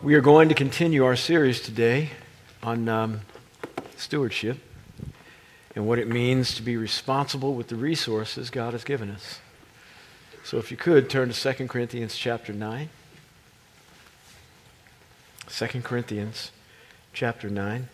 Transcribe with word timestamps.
We 0.00 0.14
are 0.14 0.20
going 0.20 0.48
to 0.48 0.54
continue 0.54 1.04
our 1.04 1.16
series 1.16 1.60
today 1.60 2.10
on 2.62 2.88
um, 2.88 3.22
stewardship 3.96 4.58
and 5.74 5.88
what 5.88 5.98
it 5.98 6.06
means 6.06 6.54
to 6.54 6.62
be 6.62 6.76
responsible 6.76 7.54
with 7.54 7.66
the 7.66 7.74
resources 7.74 8.48
God 8.48 8.74
has 8.74 8.84
given 8.84 9.10
us. 9.10 9.40
So 10.44 10.58
if 10.58 10.70
you 10.70 10.76
could 10.76 11.10
turn 11.10 11.32
to 11.32 11.52
2 11.52 11.66
Corinthians 11.66 12.16
chapter 12.16 12.52
9. 12.52 12.90
2 15.48 15.66
Corinthians 15.82 16.52
chapter 17.12 17.50
9. 17.50 17.88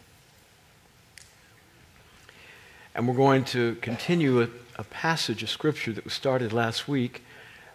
And 2.95 3.09
we're 3.09 3.15
going 3.15 3.45
to 3.47 3.77
continue 3.77 4.43
a, 4.43 4.49
a 4.77 4.85
passage 4.85 5.43
of 5.43 5.49
scripture 5.49 5.95
that 5.95 6.05
was 6.05 6.13
started 6.13 6.53
last 6.53 6.87
week 6.87 7.25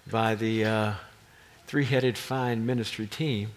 by 0.06 0.36
the 0.36 0.66
uh, 0.66 0.94
three 1.66 1.86
headed 1.86 2.16
fine 2.16 2.64
ministry 2.64 3.08
team 3.08 3.50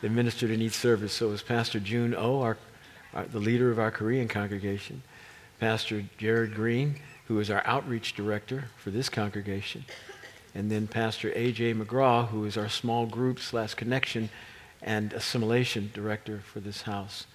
that 0.00 0.10
ministered 0.10 0.50
in 0.50 0.60
each 0.60 0.74
service. 0.74 1.12
So 1.12 1.28
it 1.28 1.30
was 1.30 1.42
Pastor 1.42 1.80
June 1.80 2.14
Oh, 2.16 2.40
our, 2.40 2.56
our, 3.14 3.24
the 3.24 3.38
leader 3.38 3.70
of 3.70 3.78
our 3.78 3.90
Korean 3.90 4.28
congregation, 4.28 5.02
Pastor 5.58 6.04
Jared 6.18 6.54
Green, 6.54 6.96
who 7.28 7.38
is 7.40 7.50
our 7.50 7.62
outreach 7.66 8.14
director 8.14 8.64
for 8.76 8.90
this 8.90 9.08
congregation, 9.08 9.84
and 10.54 10.70
then 10.70 10.86
Pastor 10.86 11.32
A.J. 11.34 11.74
McGraw, 11.74 12.28
who 12.28 12.44
is 12.44 12.56
our 12.56 12.68
small 12.68 13.06
group 13.06 13.40
slash 13.40 13.74
connection 13.74 14.30
and 14.82 15.12
assimilation 15.12 15.90
director 15.92 16.40
for 16.40 16.60
this 16.60 16.82
house. 16.82 17.26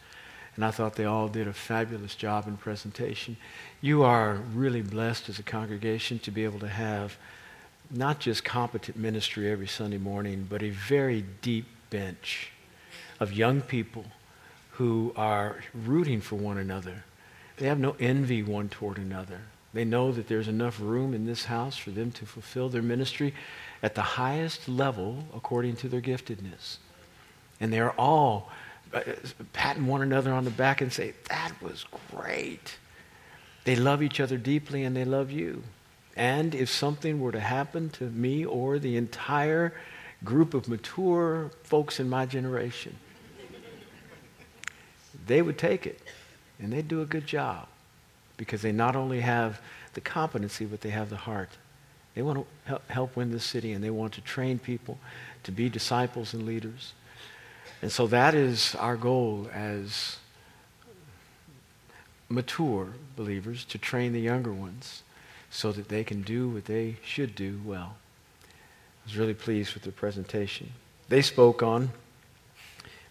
And 0.56 0.66
I 0.66 0.72
thought 0.72 0.96
they 0.96 1.06
all 1.06 1.28
did 1.28 1.48
a 1.48 1.54
fabulous 1.54 2.16
job 2.16 2.48
in 2.48 2.58
presentation. 2.58 3.38
You 3.80 4.04
are 4.04 4.36
really 4.54 4.82
blessed 4.82 5.30
as 5.30 5.40
a 5.40 5.44
congregation 5.44 6.20
to 6.20 6.32
be 6.32 6.44
able 6.44 6.60
to 6.60 6.68
have 6.68 7.18
not 7.90 8.20
just 8.20 8.44
competent 8.44 8.98
ministry 8.98 9.52
every 9.52 9.68
Sunday 9.68 9.98
morning, 9.98 10.48
but 10.50 10.64
a 10.64 10.70
very 10.70 11.24
deep 11.42 11.66
bench 11.92 12.50
of 13.20 13.32
young 13.32 13.62
people 13.62 14.06
who 14.72 15.14
are 15.16 15.58
rooting 15.76 16.20
for 16.20 16.38
one 16.38 16.58
another. 16.58 17.04
They 17.58 17.68
have 17.68 17.78
no 17.78 17.96
envy 18.00 18.42
one 18.42 18.70
toward 18.70 18.98
another. 18.98 19.42
They 19.74 19.86
know 19.86 20.12
that 20.12 20.28
there's 20.28 20.48
enough 20.48 20.80
room 20.82 21.14
in 21.14 21.26
this 21.28 21.46
house 21.46 21.78
for 21.78 21.92
them 21.92 22.12
to 22.14 22.26
fulfill 22.26 22.70
their 22.70 22.82
ministry 22.82 23.36
at 23.84 23.94
the 23.94 24.02
highest 24.02 24.68
level 24.68 25.24
according 25.36 25.76
to 25.78 25.88
their 25.88 26.02
giftedness. 26.02 26.78
And 27.60 27.72
they 27.72 27.80
are 27.80 27.92
all 27.92 28.50
uh, 28.92 29.02
patting 29.54 29.86
one 29.86 30.02
another 30.02 30.34
on 30.34 30.46
the 30.46 30.52
back 30.52 30.82
and 30.82 30.92
say, 30.92 31.14
That 31.30 31.54
was 31.62 31.86
great. 32.12 32.78
They 33.64 33.76
love 33.76 34.02
each 34.02 34.20
other 34.20 34.38
deeply 34.38 34.84
and 34.84 34.96
they 34.96 35.06
love 35.06 35.32
you. 35.32 35.62
And 36.16 36.54
if 36.56 36.70
something 36.70 37.22
were 37.22 37.32
to 37.32 37.40
happen 37.40 37.90
to 37.92 38.06
me 38.06 38.44
or 38.44 38.80
the 38.80 38.98
entire 38.98 39.74
group 40.24 40.54
of 40.54 40.68
mature 40.68 41.52
folks 41.64 42.00
in 42.00 42.10
my 42.10 42.26
generation, 42.26 42.96
they 45.28 45.42
would 45.42 45.58
take 45.58 45.86
it 45.86 46.00
and 46.60 46.72
they'd 46.72 46.88
do 46.88 47.02
a 47.02 47.06
good 47.06 47.26
job 47.26 47.68
because 48.38 48.62
they 48.62 48.72
not 48.72 48.96
only 48.96 49.22
have 49.22 49.62
the 49.94 50.02
competency, 50.02 50.66
but 50.66 50.82
they 50.82 50.90
have 50.90 51.10
the 51.10 51.18
heart. 51.18 51.50
They 52.16 52.22
want 52.22 52.46
to 52.68 52.82
help 52.90 53.16
win 53.16 53.32
this 53.32 53.44
city 53.44 53.74
and 53.74 53.84
they 53.84 53.90
want 53.90 54.14
to 54.14 54.22
train 54.22 54.60
people 54.60 54.98
to 55.44 55.52
be 55.52 55.70
disciples 55.70 56.34
and 56.34 56.46
leaders. 56.46 56.94
And 57.82 57.92
so 57.92 58.08
that 58.08 58.36
is 58.36 58.76
our 58.76 58.96
goal 58.96 59.50
as 59.54 60.18
mature 62.30 62.94
believers 63.16 63.66
to 63.66 63.78
train 63.78 64.14
the 64.14 64.22
younger 64.22 64.54
ones 64.54 65.04
so 65.50 65.72
that 65.72 65.90
they 65.90 66.04
can 66.04 66.22
do 66.22 66.50
what 66.50 66.66
they 66.66 66.98
should 67.04 67.36
do 67.36 67.60
well. 67.66 67.98
I 69.04 69.08
was 69.08 69.18
really 69.18 69.34
pleased 69.34 69.74
with 69.74 69.84
their 69.84 69.92
presentation. 69.92 70.72
They 71.10 71.22
spoke 71.22 71.64
on 71.64 71.92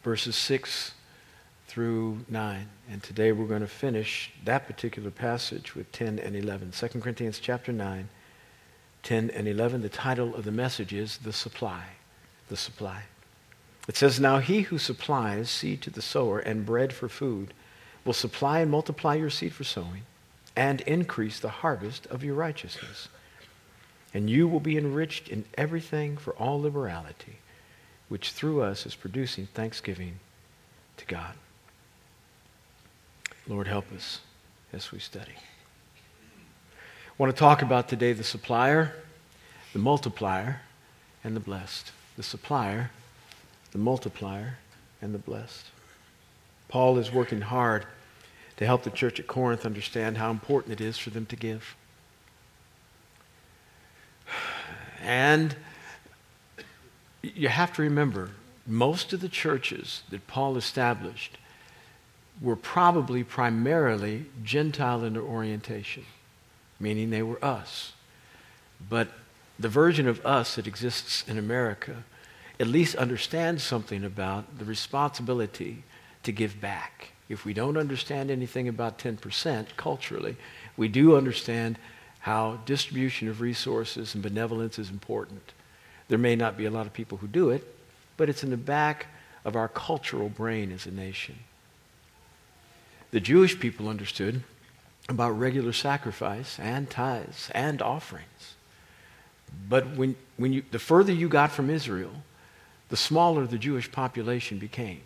verses 0.03 0.37
6 0.37 0.93
through 1.67 2.25
9. 2.29 2.69
And 2.91 3.03
today 3.03 3.33
we're 3.33 3.47
going 3.47 3.61
to 3.61 3.69
finish 3.69 4.33
that 4.45 4.67
particular 4.67 5.11
passage 5.11 5.75
with 5.75 5.91
10 5.93 6.19
and 6.19 6.35
11. 6.35 6.73
2 6.73 6.89
Corinthians 7.01 7.39
chapter 7.39 7.73
9, 7.73 8.09
10 9.03 9.31
and 9.31 9.47
11. 9.47 9.83
The 9.83 9.89
title 9.89 10.35
of 10.35 10.45
the 10.45 10.53
message 10.53 10.93
is 10.93 11.19
The 11.19 11.33
Supply. 11.33 11.85
The 12.49 12.57
Supply. 12.57 13.03
It 13.89 13.97
says, 13.97 14.19
Now 14.19 14.39
he 14.39 14.63
who 14.63 14.79
supplies 14.79 15.51
seed 15.51 15.83
to 15.83 15.91
the 15.91 16.03
sower 16.03 16.39
and 16.39 16.67
bread 16.67 16.93
for 16.93 17.09
food 17.09 17.55
will 18.05 18.13
supply 18.13 18.61
and 18.61 18.71
multiply 18.71 19.15
your 19.15 19.31
seed 19.31 19.53
for 19.53 19.65
sowing 19.65 20.03
and 20.57 20.81
increase 20.83 21.39
the 21.39 21.49
harvest 21.49 22.07
of 22.07 22.25
your 22.25 22.35
righteousness. 22.35 23.09
And 24.13 24.29
you 24.29 24.49
will 24.49 24.61
be 24.61 24.77
enriched 24.77 25.29
in 25.29 25.45
everything 25.57 26.17
for 26.17 26.33
all 26.35 26.61
liberality, 26.61 27.39
which 28.09 28.33
through 28.33 28.63
us 28.63 28.87
is 28.87 28.95
producing 28.95 29.47
thanksgiving 29.47 30.19
to 30.97 31.07
God. 31.07 31.35
Lord, 33.47 33.69
help 33.69 33.93
us 33.93 34.21
as 34.73 34.93
we 34.93 34.99
study. 34.99 35.35
I 35.37 37.13
want 37.19 37.35
to 37.35 37.39
talk 37.39 37.63
about 37.63 37.89
today 37.89 38.13
the 38.13 38.25
supplier, 38.25 38.95
the 39.73 39.79
multiplier, 39.79 40.61
and 41.23 41.37
the 41.37 41.41
blessed. 41.41 41.93
The 42.17 42.23
supplier, 42.23 42.91
the 43.73 43.79
multiplier, 43.79 44.59
and 45.01 45.15
the 45.15 45.19
blessed. 45.19 45.67
Paul 46.69 46.99
is 46.99 47.13
working 47.13 47.43
hard 47.43 47.87
to 48.57 48.67
help 48.67 48.83
the 48.83 48.91
church 48.91 49.19
at 49.19 49.27
Corinth 49.27 49.65
understand 49.65 50.19
how 50.19 50.31
important 50.31 50.73
it 50.73 50.81
is 50.81 50.99
for 50.99 51.11
them 51.11 51.27
to 51.27 51.37
give. 51.37 51.77
And 55.03 55.57
you 57.23 57.49
have 57.49 57.73
to 57.75 57.83
remember, 57.83 58.31
most 58.67 59.13
of 59.13 59.21
the 59.21 59.29
churches 59.29 60.03
that 60.11 60.27
Paul 60.27 60.57
established 60.57 61.39
were 62.41 62.57
probably 62.57 63.23
primarily 63.23 64.27
Gentile 64.43 65.05
in 65.05 65.15
their 65.15 65.23
orientation, 65.23 66.05
meaning 66.79 67.11
they 67.11 67.23
were 67.23 67.43
us. 67.45 67.93
But 68.89 69.09
the 69.59 69.69
version 69.69 70.09
of 70.09 70.25
us 70.25 70.55
that 70.57 70.67
exists 70.67 71.25
in 71.29 71.37
America 71.37 72.05
at 72.59 72.67
least 72.67 72.95
understands 72.97 73.63
something 73.63 74.05
about 74.05 74.59
the 74.59 74.65
responsibility 74.65 75.83
to 76.23 76.33
give 76.33 76.61
back. 76.61 77.13
If 77.29 77.45
we 77.45 77.55
don't 77.55 77.77
understand 77.77 78.31
anything 78.31 78.69
about 78.69 78.99
10% 78.99 79.77
culturally, 79.77 80.37
we 80.77 80.89
do 80.89 81.17
understand 81.17 81.79
how 82.21 82.61
distribution 82.65 83.29
of 83.29 83.41
resources 83.41 84.15
and 84.15 84.23
benevolence 84.23 84.79
is 84.79 84.91
important. 84.91 85.53
There 86.09 86.19
may 86.19 86.37
not 86.37 86.57
be 86.57 86.67
a 86.67 86.71
lot 86.71 86.87
of 86.87 86.93
people 86.93 87.19
who 87.19 87.29
do 87.29 87.51
it, 87.51 87.67
but 88.17 88.29
it's 88.29 88.45
in 88.45 88.51
the 88.51 88.57
back 88.57 89.07
of 89.45 89.57
our 89.57 89.69
cultural 89.69 90.29
brain 90.29 90.71
as 90.73 90.87
a 90.87 90.91
nation 90.91 91.39
the 93.11 93.21
Jewish 93.21 93.59
people 93.59 93.89
understood 93.89 94.43
about 95.09 95.31
regular 95.31 95.73
sacrifice 95.73 96.59
and 96.61 96.89
tithes 96.89 97.51
and 97.55 97.83
offerings. 97.83 98.55
But 99.69 99.97
when, 99.97 100.15
when 100.37 100.53
you, 100.53 100.63
the 100.71 100.79
further 100.79 101.13
you 101.13 101.29
got 101.29 101.51
from 101.51 101.71
Israel, 101.71 102.13
the 102.89 102.97
smaller 102.97 103.47
the 103.47 103.59
Jewish 103.59 103.91
population 103.91 104.59
became. 104.59 105.01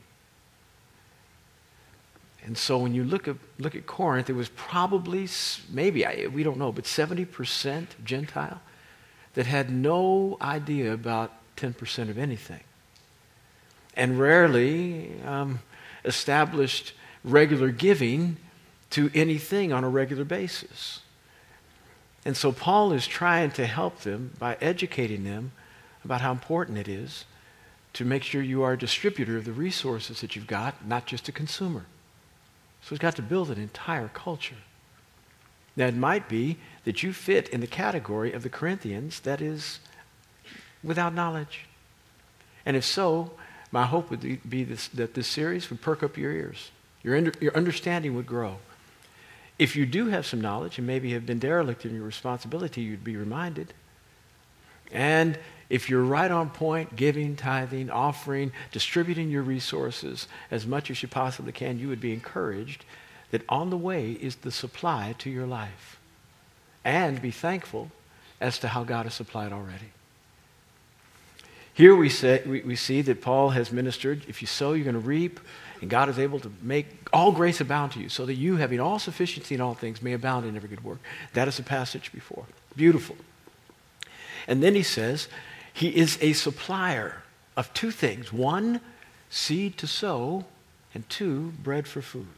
And 2.45 2.59
so 2.59 2.77
when 2.77 2.95
you 2.95 3.05
look 3.05 3.27
at, 3.27 3.37
look 3.59 3.75
at 3.75 3.87
Corinth, 3.87 4.29
it 4.29 4.35
was 4.35 4.51
probably, 4.51 5.29
maybe, 5.71 6.05
we 6.33 6.43
don't 6.43 6.59
know, 6.59 6.73
but 6.73 6.85
70% 6.85 7.87
Gentile 8.05 8.61
that 9.33 9.47
had 9.47 9.71
no 9.71 10.37
idea 10.41 10.93
about 10.93 11.33
10% 11.57 12.11
of 12.11 12.19
anything. 12.19 12.61
And 13.97 14.19
rarely 14.19 15.21
um, 15.25 15.61
established 16.05 16.93
regular 17.25 17.71
giving 17.71 18.37
to 18.91 19.11
anything 19.15 19.73
on 19.73 19.83
a 19.83 19.89
regular 19.89 20.25
basis. 20.25 21.01
And 22.25 22.37
so 22.37 22.53
Paul 22.53 22.93
is 22.93 23.07
trying 23.07 23.53
to 23.53 23.67
help 23.67 24.01
them 24.01 24.33
by 24.39 24.57
educating 24.61 25.25
them 25.25 25.53
about 26.05 26.21
how 26.21 26.33
important 26.33 26.79
it 26.79 26.89
is 26.89 27.25
to 27.95 28.05
make 28.05 28.23
sure 28.23 28.43
you 28.43 28.63
are 28.63 28.73
a 28.73 28.79
distributor 28.79 29.37
of 29.37 29.45
the 29.45 29.53
resources 29.53 30.21
that 30.21 30.37
you've 30.37 30.47
got, 30.47 30.87
not 30.87 31.07
just 31.07 31.29
a 31.29 31.33
consumer. 31.33 31.87
So 32.85 32.91
he's 32.91 32.99
got 32.99 33.17
to 33.17 33.23
build 33.23 33.51
an 33.51 33.59
entire 33.59 34.09
culture. 34.09 34.57
Now, 35.75 35.87
it 35.87 35.97
might 35.97 36.29
be 36.29 36.59
that 36.85 37.03
you 37.03 37.15
fit 37.15 37.49
in 37.49 37.61
the 37.61 37.67
category 37.67 38.33
of 38.33 38.43
the 38.43 38.51
Corinthians 38.51 39.21
that 39.21 39.41
is 39.41 39.81
without 40.85 41.15
knowledge. 41.15 41.67
And 42.67 42.77
if 42.77 42.85
so, 42.85 43.33
my 43.73 43.87
hope 43.87 44.11
would 44.11 44.49
be 44.49 44.65
this, 44.65 44.89
that 44.89 45.15
this 45.15 45.27
series 45.27 45.71
would 45.71 45.81
perk 45.81 46.03
up 46.03 46.17
your 46.17 46.31
ears 46.31 46.71
your, 47.05 47.17
under, 47.17 47.33
your 47.41 47.55
understanding 47.55 48.17
would 48.17 48.27
grow. 48.27 48.57
If 49.59 49.77
you 49.77 49.87
do 49.87 50.09
have 50.09 50.27
some 50.27 50.41
knowledge 50.41 50.79
and 50.79 50.87
maybe 50.87 51.13
have 51.13 51.25
been 51.25 51.39
derelict 51.39 51.85
in 51.85 51.95
your 51.95 52.03
responsibility, 52.03 52.81
you'd 52.81 53.05
be 53.05 53.17
reminded. 53.17 53.73
And 54.91 55.39
if 55.71 55.89
you're 55.89 56.05
right 56.05 56.31
on 56.31 56.51
point, 56.51 56.97
giving, 56.97 57.37
tithing, 57.37 57.91
offering, 57.91 58.53
distributing 58.71 59.31
your 59.31 59.43
resources 59.43 60.29
as 60.51 60.67
much 60.67 60.91
as 60.91 61.03
you 61.03 61.09
possibly 61.09 61.53
can, 61.53 61.79
you 61.79 61.89
would 61.89 62.01
be 62.01 62.13
encouraged 62.13 62.85
that 63.31 63.43
on 63.49 63.71
the 63.71 63.77
way 63.77 64.13
is 64.13 64.37
the 64.37 64.51
supply 64.51 65.15
to 65.19 65.31
your 65.31 65.47
life. 65.47 65.99
And 66.85 67.21
be 67.21 67.31
thankful 67.31 67.91
as 68.41 68.59
to 68.59 68.69
how 68.69 68.85
God 68.85 69.07
has 69.07 69.15
supplied 69.15 69.53
already. 69.53 69.91
Here 71.73 71.97
we, 71.97 72.09
say, 72.09 72.43
we, 72.47 72.61
we 72.61 72.77
see 72.77 73.03
that 73.03 73.21
Paul 73.21 73.51
has 73.51 73.73
ministered 73.73 74.25
if 74.29 74.41
you 74.41 74.47
sow, 74.47 74.75
you're 74.75 74.85
going 74.85 74.95
to 74.95 75.01
reap, 75.01 75.41
and 75.81 75.91
God 75.91 76.09
is 76.09 76.19
able 76.19 76.39
to 76.41 76.53
make 76.63 76.87
all 77.13 77.33
grace 77.33 77.61
abound 77.61 77.93
to 77.93 78.01
you, 78.01 78.09
so 78.09 78.25
that 78.27 78.35
you, 78.35 78.57
having 78.57 78.79
all 78.79 79.01
sufficiency 79.01 79.57
in 79.57 79.61
all 79.61 79.75
things, 79.75 80.01
may 80.01 80.13
abound 80.13 80.47
in 80.47 80.55
every 80.55 80.69
good 80.69 80.85
work. 80.85 80.99
That 81.33 81.49
is 81.49 81.57
the 81.57 81.65
passage 81.65 82.13
before. 82.13 82.45
Beautiful. 82.77 83.17
And 84.47 84.63
then 84.63 84.75
he 84.77 84.85
says, 84.85 85.27
He 85.75 85.89
is 85.89 86.17
a 86.23 86.33
supplier 86.33 87.23
of 87.57 87.75
two 87.75 87.91
things 87.91 88.33
one, 88.33 88.81
seed 89.29 89.77
to 89.79 89.87
sow, 89.87 90.47
and 90.95 91.07
two, 91.11 91.53
bread 91.63 91.87
for 91.87 92.01
food. 92.01 92.29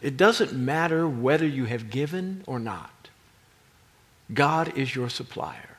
It 0.00 0.16
doesn't 0.16 0.52
matter 0.52 1.06
whether 1.06 1.46
you 1.46 1.64
have 1.64 1.90
given 1.90 2.44
or 2.46 2.58
not. 2.58 3.10
God 4.32 4.76
is 4.78 4.94
your 4.94 5.10
supplier. 5.10 5.76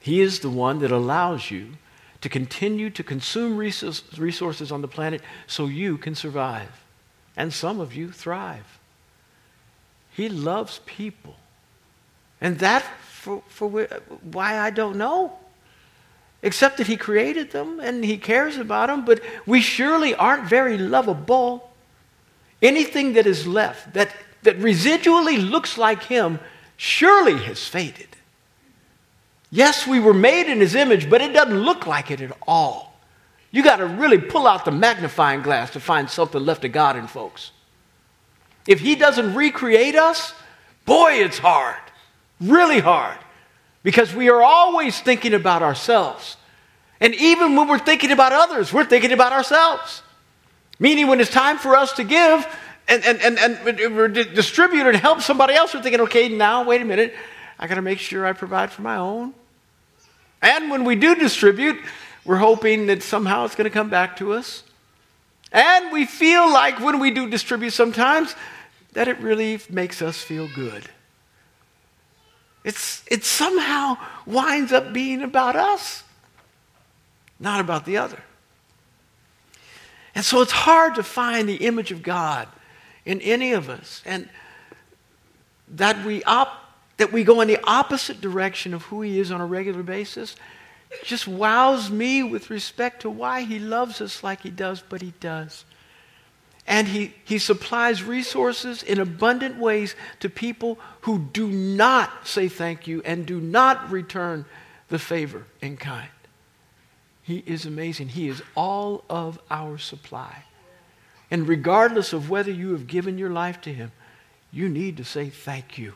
He 0.00 0.20
is 0.20 0.38
the 0.38 0.50
one 0.50 0.78
that 0.78 0.92
allows 0.92 1.50
you 1.50 1.72
to 2.20 2.28
continue 2.28 2.90
to 2.90 3.02
consume 3.02 3.56
resources 3.56 4.72
on 4.72 4.82
the 4.82 4.88
planet 4.88 5.20
so 5.46 5.66
you 5.66 5.98
can 5.98 6.14
survive. 6.14 6.84
And 7.36 7.52
some 7.52 7.80
of 7.80 7.94
you 7.94 8.12
thrive. 8.12 8.78
He 10.10 10.28
loves 10.28 10.80
people. 10.86 11.36
And 12.40 12.58
that, 12.60 12.82
for, 13.02 13.42
for 13.48 13.68
why 13.68 14.58
I 14.58 14.70
don't 14.70 14.96
know. 14.96 15.36
Except 16.42 16.78
that 16.78 16.86
He 16.86 16.96
created 16.96 17.50
them 17.50 17.80
and 17.80 18.04
He 18.04 18.16
cares 18.16 18.56
about 18.56 18.88
them, 18.88 19.04
but 19.04 19.20
we 19.46 19.60
surely 19.60 20.14
aren't 20.14 20.48
very 20.48 20.78
lovable. 20.78 21.70
Anything 22.62 23.12
that 23.14 23.26
is 23.26 23.46
left 23.46 23.92
that, 23.94 24.14
that 24.42 24.58
residually 24.58 25.36
looks 25.38 25.76
like 25.76 26.04
Him 26.04 26.38
surely 26.76 27.38
has 27.44 27.66
faded. 27.66 28.08
Yes, 29.50 29.86
we 29.86 30.00
were 30.00 30.14
made 30.14 30.50
in 30.50 30.60
His 30.60 30.74
image, 30.74 31.10
but 31.10 31.20
it 31.20 31.34
doesn't 31.34 31.58
look 31.58 31.86
like 31.86 32.10
it 32.10 32.20
at 32.22 32.36
all. 32.46 32.98
You 33.50 33.62
got 33.62 33.76
to 33.76 33.86
really 33.86 34.18
pull 34.18 34.46
out 34.46 34.64
the 34.64 34.70
magnifying 34.70 35.42
glass 35.42 35.72
to 35.72 35.80
find 35.80 36.08
something 36.08 36.42
left 36.42 36.64
of 36.64 36.72
God 36.72 36.96
in 36.96 37.06
folks. 37.06 37.50
If 38.66 38.80
He 38.80 38.94
doesn't 38.94 39.34
recreate 39.34 39.96
us, 39.96 40.32
boy, 40.86 41.14
it's 41.14 41.38
hard. 41.38 41.76
Really 42.40 42.80
hard. 42.80 43.18
Because 43.82 44.14
we 44.14 44.28
are 44.28 44.42
always 44.42 44.98
thinking 45.00 45.34
about 45.34 45.62
ourselves. 45.62 46.36
And 47.00 47.14
even 47.14 47.56
when 47.56 47.68
we're 47.68 47.78
thinking 47.78 48.10
about 48.10 48.32
others, 48.32 48.72
we're 48.72 48.84
thinking 48.84 49.12
about 49.12 49.32
ourselves. 49.32 50.02
Meaning, 50.78 51.08
when 51.08 51.20
it's 51.20 51.30
time 51.30 51.58
for 51.58 51.76
us 51.76 51.92
to 51.94 52.04
give 52.04 52.46
and, 52.88 53.04
and, 53.04 53.20
and, 53.20 53.38
and 53.38 54.14
distribute 54.34 54.86
and 54.86 54.96
help 54.96 55.20
somebody 55.20 55.54
else, 55.54 55.74
we're 55.74 55.82
thinking, 55.82 56.00
okay, 56.02 56.28
now, 56.28 56.64
wait 56.64 56.82
a 56.82 56.84
minute, 56.84 57.14
I 57.58 57.66
got 57.66 57.74
to 57.76 57.82
make 57.82 57.98
sure 57.98 58.26
I 58.26 58.32
provide 58.32 58.70
for 58.70 58.82
my 58.82 58.96
own. 58.96 59.34
And 60.42 60.70
when 60.70 60.84
we 60.84 60.96
do 60.96 61.14
distribute, 61.14 61.78
we're 62.24 62.38
hoping 62.38 62.86
that 62.86 63.02
somehow 63.02 63.44
it's 63.44 63.54
going 63.54 63.68
to 63.68 63.74
come 63.74 63.90
back 63.90 64.16
to 64.16 64.32
us. 64.32 64.62
And 65.52 65.92
we 65.92 66.06
feel 66.06 66.50
like 66.50 66.80
when 66.80 66.98
we 66.98 67.10
do 67.10 67.28
distribute 67.28 67.72
sometimes, 67.72 68.34
that 68.92 69.08
it 69.08 69.18
really 69.18 69.60
makes 69.68 70.00
us 70.00 70.18
feel 70.22 70.48
good. 70.54 70.88
It's, 72.64 73.02
it 73.06 73.24
somehow 73.24 73.96
winds 74.26 74.72
up 74.72 74.92
being 74.92 75.22
about 75.22 75.56
us, 75.56 76.04
not 77.38 77.60
about 77.60 77.86
the 77.86 77.96
other. 77.96 78.22
And 80.14 80.24
so 80.24 80.42
it's 80.42 80.52
hard 80.52 80.96
to 80.96 81.02
find 81.02 81.48
the 81.48 81.56
image 81.56 81.92
of 81.92 82.02
God 82.02 82.48
in 83.04 83.20
any 83.22 83.52
of 83.52 83.70
us. 83.70 84.02
And 84.04 84.28
that 85.68 86.04
we, 86.04 86.22
op- 86.24 86.74
that 86.96 87.12
we 87.12 87.24
go 87.24 87.40
in 87.40 87.48
the 87.48 87.60
opposite 87.64 88.20
direction 88.20 88.74
of 88.74 88.82
who 88.84 89.02
He 89.02 89.18
is 89.18 89.30
on 89.30 89.40
a 89.40 89.46
regular 89.46 89.82
basis 89.82 90.36
just 91.04 91.28
wows 91.28 91.88
me 91.90 92.22
with 92.22 92.50
respect 92.50 93.02
to 93.02 93.10
why 93.10 93.42
He 93.42 93.58
loves 93.58 94.00
us 94.00 94.22
like 94.24 94.42
He 94.42 94.50
does, 94.50 94.82
but 94.86 95.00
He 95.00 95.14
does. 95.20 95.64
And 96.70 96.86
he, 96.86 97.12
he 97.24 97.38
supplies 97.38 98.04
resources 98.04 98.84
in 98.84 99.00
abundant 99.00 99.58
ways 99.58 99.96
to 100.20 100.30
people 100.30 100.78
who 101.00 101.18
do 101.18 101.48
not 101.48 102.28
say 102.28 102.46
thank 102.48 102.86
you 102.86 103.02
and 103.04 103.26
do 103.26 103.40
not 103.40 103.90
return 103.90 104.44
the 104.88 105.00
favor 105.00 105.46
in 105.60 105.76
kind. 105.76 106.08
He 107.22 107.42
is 107.44 107.66
amazing. 107.66 108.10
He 108.10 108.28
is 108.28 108.40
all 108.54 109.02
of 109.10 109.40
our 109.50 109.78
supply. 109.78 110.44
And 111.28 111.48
regardless 111.48 112.12
of 112.12 112.30
whether 112.30 112.52
you 112.52 112.70
have 112.70 112.86
given 112.86 113.18
your 113.18 113.30
life 113.30 113.60
to 113.62 113.74
Him, 113.74 113.90
you 114.52 114.68
need 114.68 114.96
to 114.98 115.04
say 115.04 115.28
thank 115.28 115.76
you. 115.76 115.94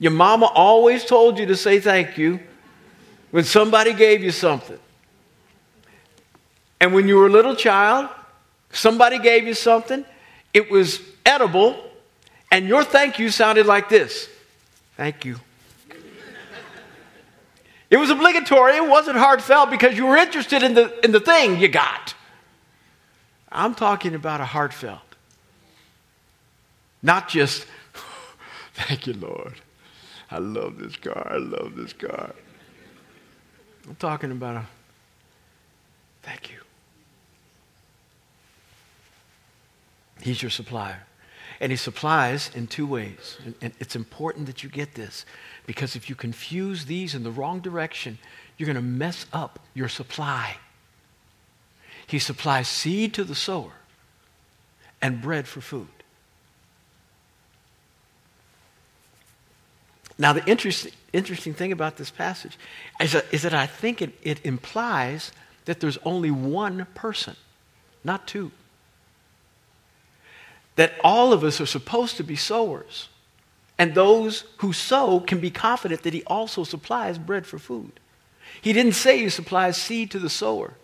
Your 0.00 0.12
mama 0.12 0.46
always 0.46 1.04
told 1.04 1.38
you 1.38 1.46
to 1.46 1.56
say 1.56 1.78
thank 1.78 2.18
you 2.18 2.40
when 3.30 3.44
somebody 3.44 3.92
gave 3.92 4.24
you 4.24 4.32
something. 4.32 4.78
And 6.80 6.94
when 6.94 7.06
you 7.06 7.16
were 7.16 7.26
a 7.26 7.30
little 7.30 7.54
child, 7.54 8.08
somebody 8.72 9.18
gave 9.18 9.46
you 9.46 9.54
something, 9.54 10.04
it 10.54 10.70
was 10.70 11.00
edible, 11.26 11.78
and 12.50 12.66
your 12.66 12.82
thank 12.82 13.18
you 13.18 13.30
sounded 13.30 13.66
like 13.66 13.88
this 13.88 14.28
Thank 14.96 15.24
you. 15.24 15.36
It 17.90 17.96
was 17.96 18.08
obligatory, 18.08 18.76
it 18.76 18.86
wasn't 18.86 19.16
heartfelt 19.16 19.70
because 19.70 19.96
you 19.96 20.06
were 20.06 20.16
interested 20.16 20.62
in 20.62 20.74
the, 20.74 21.04
in 21.04 21.10
the 21.10 21.18
thing 21.18 21.58
you 21.58 21.66
got. 21.66 22.14
I'm 23.50 23.74
talking 23.74 24.14
about 24.14 24.40
a 24.40 24.44
heartfelt. 24.44 25.00
Not 27.02 27.28
just, 27.28 27.66
thank 28.74 29.08
you, 29.08 29.14
Lord. 29.14 29.54
I 30.30 30.38
love 30.38 30.78
this 30.78 30.96
car. 30.96 31.26
I 31.28 31.38
love 31.38 31.74
this 31.74 31.92
car. 31.92 32.32
I'm 33.88 33.96
talking 33.96 34.30
about 34.30 34.56
a 34.56 34.66
thank 36.22 36.52
you. 36.52 36.59
He's 40.20 40.42
your 40.42 40.50
supplier. 40.50 41.02
And 41.60 41.70
he 41.70 41.76
supplies 41.76 42.50
in 42.54 42.66
two 42.66 42.86
ways. 42.86 43.38
And, 43.60 43.72
it's 43.78 43.94
important 43.94 44.46
that 44.46 44.62
you 44.62 44.70
get 44.70 44.94
this 44.94 45.26
because 45.66 45.94
if 45.94 46.08
you 46.08 46.14
confuse 46.14 46.86
these 46.86 47.14
in 47.14 47.22
the 47.22 47.30
wrong 47.30 47.60
direction, 47.60 48.18
you're 48.56 48.66
going 48.66 48.76
to 48.76 48.82
mess 48.82 49.26
up 49.32 49.58
your 49.74 49.88
supply. 49.88 50.56
He 52.06 52.18
supplies 52.18 52.68
seed 52.68 53.14
to 53.14 53.24
the 53.24 53.34
sower 53.34 53.72
and 55.02 55.20
bread 55.20 55.46
for 55.46 55.60
food. 55.60 55.88
Now, 60.18 60.34
the 60.34 60.44
interesting, 60.44 60.92
interesting 61.12 61.54
thing 61.54 61.72
about 61.72 61.96
this 61.96 62.10
passage 62.10 62.58
is 63.00 63.12
that, 63.12 63.24
is 63.32 63.42
that 63.42 63.54
I 63.54 63.66
think 63.66 64.02
it, 64.02 64.12
it 64.22 64.44
implies 64.44 65.32
that 65.64 65.80
there's 65.80 65.98
only 66.04 66.30
one 66.30 66.86
person, 66.94 67.36
not 68.04 68.26
two 68.26 68.50
that 70.76 70.94
all 71.02 71.32
of 71.32 71.44
us 71.44 71.60
are 71.60 71.66
supposed 71.66 72.16
to 72.16 72.24
be 72.24 72.36
sowers. 72.36 73.08
And 73.78 73.94
those 73.94 74.44
who 74.58 74.72
sow 74.72 75.20
can 75.20 75.40
be 75.40 75.50
confident 75.50 76.02
that 76.02 76.14
He 76.14 76.22
also 76.24 76.64
supplies 76.64 77.18
bread 77.18 77.46
for 77.46 77.58
food. 77.58 77.92
He 78.60 78.72
didn't 78.72 78.92
say 78.92 79.18
He 79.18 79.28
supplies 79.30 79.76
seed 79.76 80.10
to 80.10 80.18
the 80.18 80.28
sower 80.28 80.74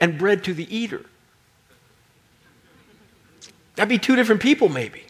and 0.00 0.18
bread 0.18 0.42
to 0.44 0.54
the 0.54 0.74
eater. 0.74 1.06
That'd 3.76 3.88
be 3.88 3.98
two 3.98 4.16
different 4.16 4.42
people, 4.42 4.68
maybe. 4.68 5.04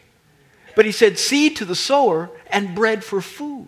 But 0.75 0.85
He 0.85 0.91
said 0.91 1.17
seed 1.17 1.55
to 1.57 1.65
the 1.65 1.75
sower 1.75 2.29
and 2.51 2.75
bread 2.75 3.03
for 3.03 3.21
food. 3.21 3.67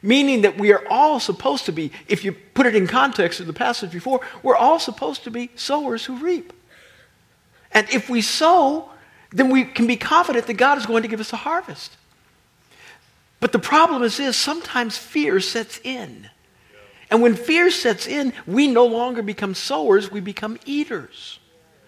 Meaning 0.00 0.42
that 0.42 0.56
we 0.58 0.72
are 0.72 0.86
all 0.88 1.18
supposed 1.18 1.66
to 1.66 1.72
be, 1.72 1.90
if 2.06 2.24
you 2.24 2.32
put 2.32 2.66
it 2.66 2.74
in 2.74 2.86
context 2.86 3.40
of 3.40 3.46
the 3.46 3.52
passage 3.52 3.90
before, 3.90 4.20
we're 4.42 4.56
all 4.56 4.78
supposed 4.78 5.24
to 5.24 5.30
be 5.30 5.50
sowers 5.56 6.04
who 6.04 6.18
reap. 6.18 6.52
And 7.72 7.88
if 7.90 8.08
we 8.08 8.22
sow, 8.22 8.90
then 9.30 9.50
we 9.50 9.64
can 9.64 9.86
be 9.86 9.96
confident 9.96 10.46
that 10.46 10.54
God 10.54 10.78
is 10.78 10.86
going 10.86 11.02
to 11.02 11.08
give 11.08 11.20
us 11.20 11.32
a 11.32 11.36
harvest. 11.36 11.96
But 13.40 13.52
the 13.52 13.58
problem 13.58 14.02
is 14.02 14.16
this 14.16 14.36
sometimes 14.36 14.96
fear 14.96 15.40
sets 15.40 15.80
in. 15.84 16.28
And 17.10 17.22
when 17.22 17.34
fear 17.34 17.70
sets 17.70 18.06
in, 18.06 18.32
we 18.46 18.68
no 18.68 18.84
longer 18.84 19.22
become 19.22 19.54
sowers, 19.54 20.10
we 20.10 20.20
become 20.20 20.58
eaters. 20.66 21.38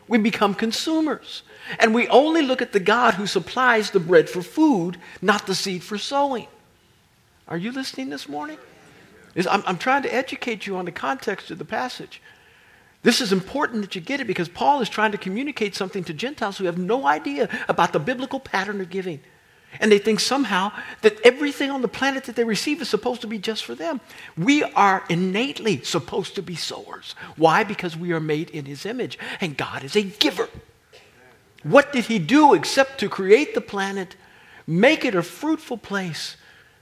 We 0.09 0.19
become 0.19 0.55
consumers. 0.55 1.43
And 1.79 1.95
we 1.95 2.09
only 2.09 2.43
look 2.43 2.63
at 2.63 2.73
the 2.73 2.81
God 2.81 3.15
who 3.15 3.27
supplies 3.27 3.91
the 3.91 4.01
bread 4.01 4.29
for 4.29 4.43
food, 4.43 4.97
not 5.23 5.47
the 5.47 5.55
seed 5.55 5.85
for 5.85 5.99
sowing. 5.99 6.49
Are 7.47 7.57
you 7.57 7.71
listening 7.73 8.11
this 8.11 8.29
morning? 8.29 8.59
I'm, 9.49 9.63
I'm 9.67 9.79
trying 9.79 10.03
to 10.03 10.15
educate 10.15 10.67
you 10.67 10.77
on 10.77 10.85
the 10.85 10.93
context 10.93 11.51
of 11.51 11.59
the 11.59 11.65
passage. 11.65 12.21
This 13.03 13.21
is 13.21 13.33
important 13.33 13.83
that 13.83 13.95
you 13.95 14.01
get 14.01 14.21
it 14.21 14.27
because 14.27 14.49
Paul 14.49 14.83
is 14.83 14.89
trying 14.89 15.13
to 15.13 15.19
communicate 15.19 15.75
something 15.75 16.05
to 16.05 16.13
Gentiles 16.13 16.59
who 16.59 16.67
have 16.67 16.79
no 16.79 17.07
idea 17.07 17.49
about 17.69 17.93
the 17.93 17.99
biblical 17.99 18.41
pattern 18.41 18.81
of 18.81 18.91
giving. 18.91 19.21
And 19.79 19.91
they 19.91 19.99
think 19.99 20.21
somehow 20.21 20.73
that 21.03 21.19
everything 21.25 21.71
on 21.71 21.81
the 21.81 21.89
planet 21.89 22.25
that 22.25 22.37
they 22.37 22.45
receive 22.45 22.83
is 22.83 22.89
supposed 22.89 23.21
to 23.21 23.27
be 23.27 23.39
just 23.39 23.65
for 23.65 23.75
them. 23.75 24.01
We 24.37 24.65
are 24.65 25.05
innately 25.09 25.83
supposed 25.83 26.35
to 26.35 26.43
be 26.43 26.57
sowers. 26.57 27.15
Why? 27.37 27.63
Because 27.63 27.97
we 27.97 28.13
are 28.13 28.21
made 28.21 28.51
in 28.51 28.65
his 28.65 28.85
image, 28.85 29.19
and 29.41 29.57
God 29.57 29.85
is 29.85 29.95
a 29.95 30.03
giver. 30.03 30.49
What 31.63 31.93
did 31.93 32.07
he 32.07 32.19
do 32.19 32.55
except 32.55 32.99
to 33.01 33.09
create 33.09 33.55
the 33.55 33.61
planet, 33.61 34.17
make 34.67 35.05
it 35.05 35.15
a 35.15 35.23
fruitful 35.23 35.79
place, 35.79 36.37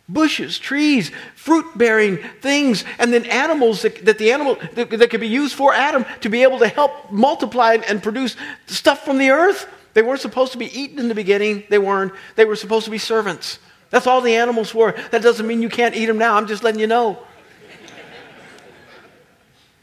bushes, 0.08 0.58
trees, 0.58 1.10
fruit 1.34 1.66
bearing 1.76 2.18
things, 2.40 2.84
and 2.98 3.12
then 3.12 3.26
animals 3.26 3.82
that, 3.82 4.04
that 4.04 4.18
the 4.18 4.32
animal 4.32 4.56
that, 4.74 4.90
that 4.90 5.10
could 5.10 5.20
be 5.20 5.28
used 5.28 5.54
for 5.54 5.74
Adam 5.74 6.04
to 6.20 6.28
be 6.28 6.42
able 6.42 6.58
to 6.58 6.68
help 6.68 7.10
multiply 7.10 7.76
and 7.88 8.02
produce 8.02 8.36
stuff 8.66 9.04
from 9.04 9.18
the 9.18 9.30
earth. 9.30 9.68
They 9.94 10.02
weren't 10.02 10.20
supposed 10.20 10.52
to 10.52 10.58
be 10.58 10.66
eaten 10.78 10.98
in 10.98 11.08
the 11.08 11.14
beginning. 11.14 11.64
They 11.68 11.78
weren't. 11.78 12.12
They 12.36 12.44
were 12.44 12.56
supposed 12.56 12.84
to 12.84 12.90
be 12.90 12.98
servants. 12.98 13.58
That's 13.90 14.06
all 14.06 14.20
the 14.20 14.36
animals 14.36 14.74
were. 14.74 14.94
That 15.10 15.22
doesn't 15.22 15.46
mean 15.46 15.62
you 15.62 15.68
can't 15.68 15.94
eat 15.94 16.06
them 16.06 16.18
now. 16.18 16.36
I'm 16.36 16.46
just 16.46 16.62
letting 16.62 16.80
you 16.80 16.86
know. 16.86 17.18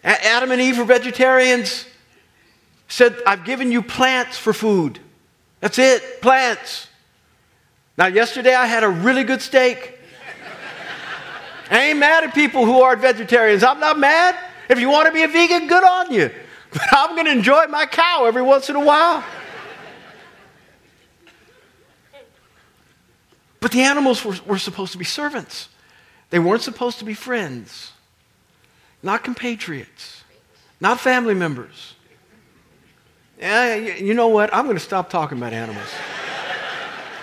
Adam 0.03 0.51
and 0.51 0.61
Eve 0.61 0.77
were 0.77 0.85
vegetarians. 0.85 1.85
Said, 2.87 3.17
I've 3.25 3.45
given 3.45 3.71
you 3.71 3.81
plants 3.81 4.37
for 4.37 4.53
food. 4.53 4.99
That's 5.59 5.79
it, 5.79 6.21
plants. 6.21 6.87
Now, 7.97 8.05
yesterday 8.05 8.53
I 8.53 8.67
had 8.67 8.83
a 8.83 8.89
really 8.89 9.23
good 9.23 9.41
steak. 9.41 9.97
I 11.69 11.89
ain't 11.89 11.99
mad 11.99 12.23
at 12.23 12.33
people 12.33 12.65
who 12.65 12.81
are 12.81 12.95
vegetarians. 12.95 13.63
I'm 13.63 13.79
not 13.79 13.97
mad. 13.97 14.35
If 14.69 14.79
you 14.79 14.89
want 14.89 15.07
to 15.07 15.13
be 15.13 15.23
a 15.23 15.27
vegan, 15.27 15.67
good 15.67 15.83
on 15.83 16.11
you. 16.11 16.31
But 16.71 16.83
I'm 16.91 17.15
going 17.15 17.25
to 17.25 17.31
enjoy 17.31 17.67
my 17.67 17.85
cow 17.85 18.25
every 18.25 18.41
once 18.41 18.69
in 18.69 18.75
a 18.75 18.83
while. 18.83 19.23
But 23.61 23.71
the 23.71 23.81
animals 23.81 24.25
were, 24.25 24.35
were 24.45 24.59
supposed 24.59 24.91
to 24.91 24.97
be 24.97 25.05
servants, 25.05 25.69
they 26.31 26.39
weren't 26.39 26.61
supposed 26.61 26.99
to 26.99 27.05
be 27.05 27.13
friends, 27.13 27.93
not 29.01 29.23
compatriots, 29.23 30.23
not 30.81 30.99
family 30.99 31.33
members. 31.33 31.95
Yeah, 33.39 33.75
you 33.75 34.13
know 34.13 34.27
what? 34.27 34.53
I'm 34.53 34.65
going 34.65 34.77
to 34.77 34.83
stop 34.83 35.09
talking 35.09 35.37
about 35.37 35.53
animals. 35.53 35.87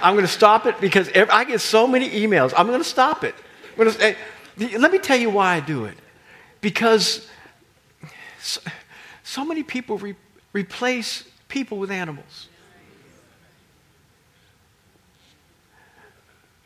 I'm 0.02 0.14
going 0.14 0.26
to 0.26 0.32
stop 0.32 0.66
it 0.66 0.80
because 0.80 1.10
I 1.14 1.44
get 1.44 1.60
so 1.60 1.86
many 1.86 2.08
emails. 2.08 2.52
I'm 2.56 2.66
going 2.66 2.80
to 2.80 2.88
stop 2.88 3.22
it. 3.22 3.34
To 3.76 3.90
say, 3.92 4.16
let 4.56 4.92
me 4.92 4.98
tell 4.98 5.16
you 5.16 5.30
why 5.30 5.54
I 5.54 5.60
do 5.60 5.84
it. 5.84 5.96
Because 6.60 7.28
so, 8.40 8.60
so 9.22 9.44
many 9.44 9.62
people 9.62 9.98
re, 9.98 10.14
replace 10.52 11.24
people 11.48 11.78
with 11.78 11.90
animals. 11.90 12.48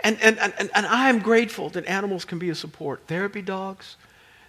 And, 0.01 0.19
and, 0.23 0.39
and, 0.39 0.71
and 0.73 0.87
I 0.87 1.09
am 1.09 1.19
grateful 1.19 1.69
that 1.71 1.85
animals 1.87 2.25
can 2.25 2.39
be 2.39 2.51
a 2.51 2.55
support. 2.55 3.03
Therapy 3.09 3.43
dogs, 3.43 3.97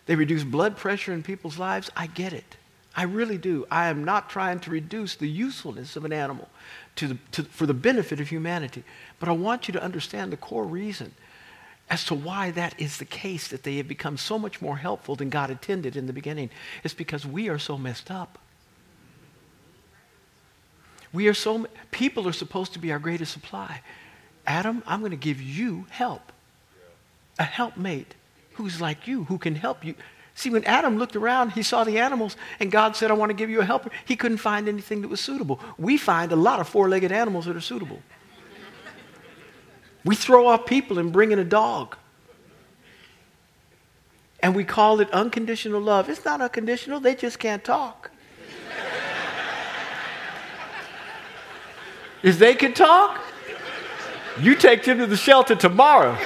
they 0.06 0.16
reduce 0.16 0.44
blood 0.44 0.78
pressure 0.78 1.14
in 1.14 1.24
people's 1.24 1.58
lives. 1.58 1.90
I 1.96 2.08
get 2.08 2.34
it. 2.34 2.58
I 2.96 3.04
really 3.04 3.38
do. 3.38 3.66
I 3.70 3.88
am 3.88 4.04
not 4.04 4.30
trying 4.30 4.60
to 4.62 4.72
reduce 4.72 5.16
the 5.16 5.28
usefulness 5.28 5.96
of 5.96 6.06
an 6.06 6.14
animal 6.14 6.50
to 6.96 7.08
the, 7.08 7.18
to, 7.32 7.44
for 7.44 7.66
the 7.66 7.74
benefit 7.74 8.20
of 8.20 8.30
humanity. 8.30 8.84
But 9.20 9.30
I 9.30 9.34
want 9.34 9.68
you 9.68 9.72
to 9.74 9.84
understand 9.84 10.32
the 10.32 10.38
core 10.38 10.66
reason 10.66 11.14
as 11.90 12.04
to 12.06 12.16
why 12.16 12.52
that 12.52 12.76
is 12.80 12.98
the 12.98 13.06
case, 13.06 13.48
that 13.48 13.64
they 13.64 13.78
have 13.78 13.88
become 13.88 14.18
so 14.18 14.38
much 14.38 14.62
more 14.62 14.78
helpful 14.78 15.16
than 15.16 15.30
God 15.30 15.50
intended 15.50 15.96
in 15.96 16.08
the 16.08 16.14
beginning. 16.14 16.50
It's 16.84 16.94
because 16.94 17.26
we 17.26 17.48
are 17.50 17.60
so 17.60 17.78
messed 17.78 18.12
up. 18.12 18.38
We 21.14 21.28
are 21.30 21.34
so, 21.34 21.68
people 21.92 22.28
are 22.28 22.34
supposed 22.34 22.74
to 22.74 22.80
be 22.80 22.92
our 22.92 23.00
greatest 23.00 23.32
supply. 23.32 23.82
Adam, 24.46 24.84
I'm 24.86 25.00
going 25.00 25.12
to 25.12 25.18
give 25.18 25.42
you 25.42 25.86
help. 25.90 26.32
A 27.40 27.44
helpmate 27.44 28.16
who's 28.54 28.82
like 28.82 29.08
you, 29.08 29.24
who 29.26 29.38
can 29.38 29.56
help 29.56 29.86
you. 29.86 29.96
See, 30.36 30.50
when 30.50 30.66
Adam 30.66 30.98
looked 30.98 31.16
around, 31.16 31.52
he 31.52 31.64
saw 31.64 31.84
the 31.84 32.00
animals, 32.00 32.36
and 32.60 32.72
God 32.72 32.96
said, 32.96 33.10
I 33.10 33.16
want 33.16 33.32
to 33.32 33.36
give 33.36 33.50
you 33.50 33.62
a 33.62 33.66
helper. 33.66 33.90
He 34.06 34.16
couldn't 34.16 34.38
find 34.38 34.68
anything 34.68 35.02
that 35.02 35.08
was 35.08 35.20
suitable. 35.20 35.60
We 35.78 35.98
find 35.98 36.32
a 36.32 36.36
lot 36.36 36.60
of 36.60 36.68
four 36.68 36.90
legged 36.90 37.12
animals 37.12 37.46
that 37.46 37.56
are 37.56 37.62
suitable. 37.62 38.02
We 40.08 40.16
throw 40.16 40.48
off 40.48 40.66
people 40.66 41.00
and 41.00 41.12
bring 41.12 41.34
in 41.34 41.40
a 41.40 41.44
dog. 41.44 41.98
And 44.40 44.56
we 44.56 44.64
call 44.64 45.02
it 45.02 45.12
unconditional 45.12 45.82
love. 45.82 46.08
It's 46.08 46.24
not 46.24 46.40
unconditional, 46.40 47.02
they 47.02 47.14
just 47.14 47.40
can't 47.40 47.62
talk. 47.62 48.10
if 52.24 52.40
they 52.40 52.56
can 52.56 52.74
talk, 52.74 53.22
you 54.40 54.56
take 54.56 54.86
them 54.86 55.00
to 55.00 55.08
the 55.08 55.18
shelter 55.18 55.56
tomorrow. 55.56 56.18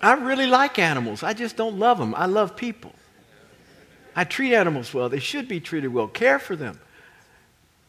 I 0.00 0.14
really 0.14 0.46
like 0.46 0.78
animals. 0.78 1.22
I 1.22 1.34
just 1.34 1.58
don't 1.58 1.78
love 1.78 1.98
them. 1.98 2.14
I 2.14 2.24
love 2.24 2.56
people. 2.56 2.94
I 4.14 4.24
treat 4.24 4.54
animals 4.54 4.92
well. 4.92 5.08
They 5.08 5.18
should 5.18 5.48
be 5.48 5.60
treated 5.60 5.88
well, 5.88 6.08
care 6.08 6.38
for 6.38 6.56
them. 6.56 6.78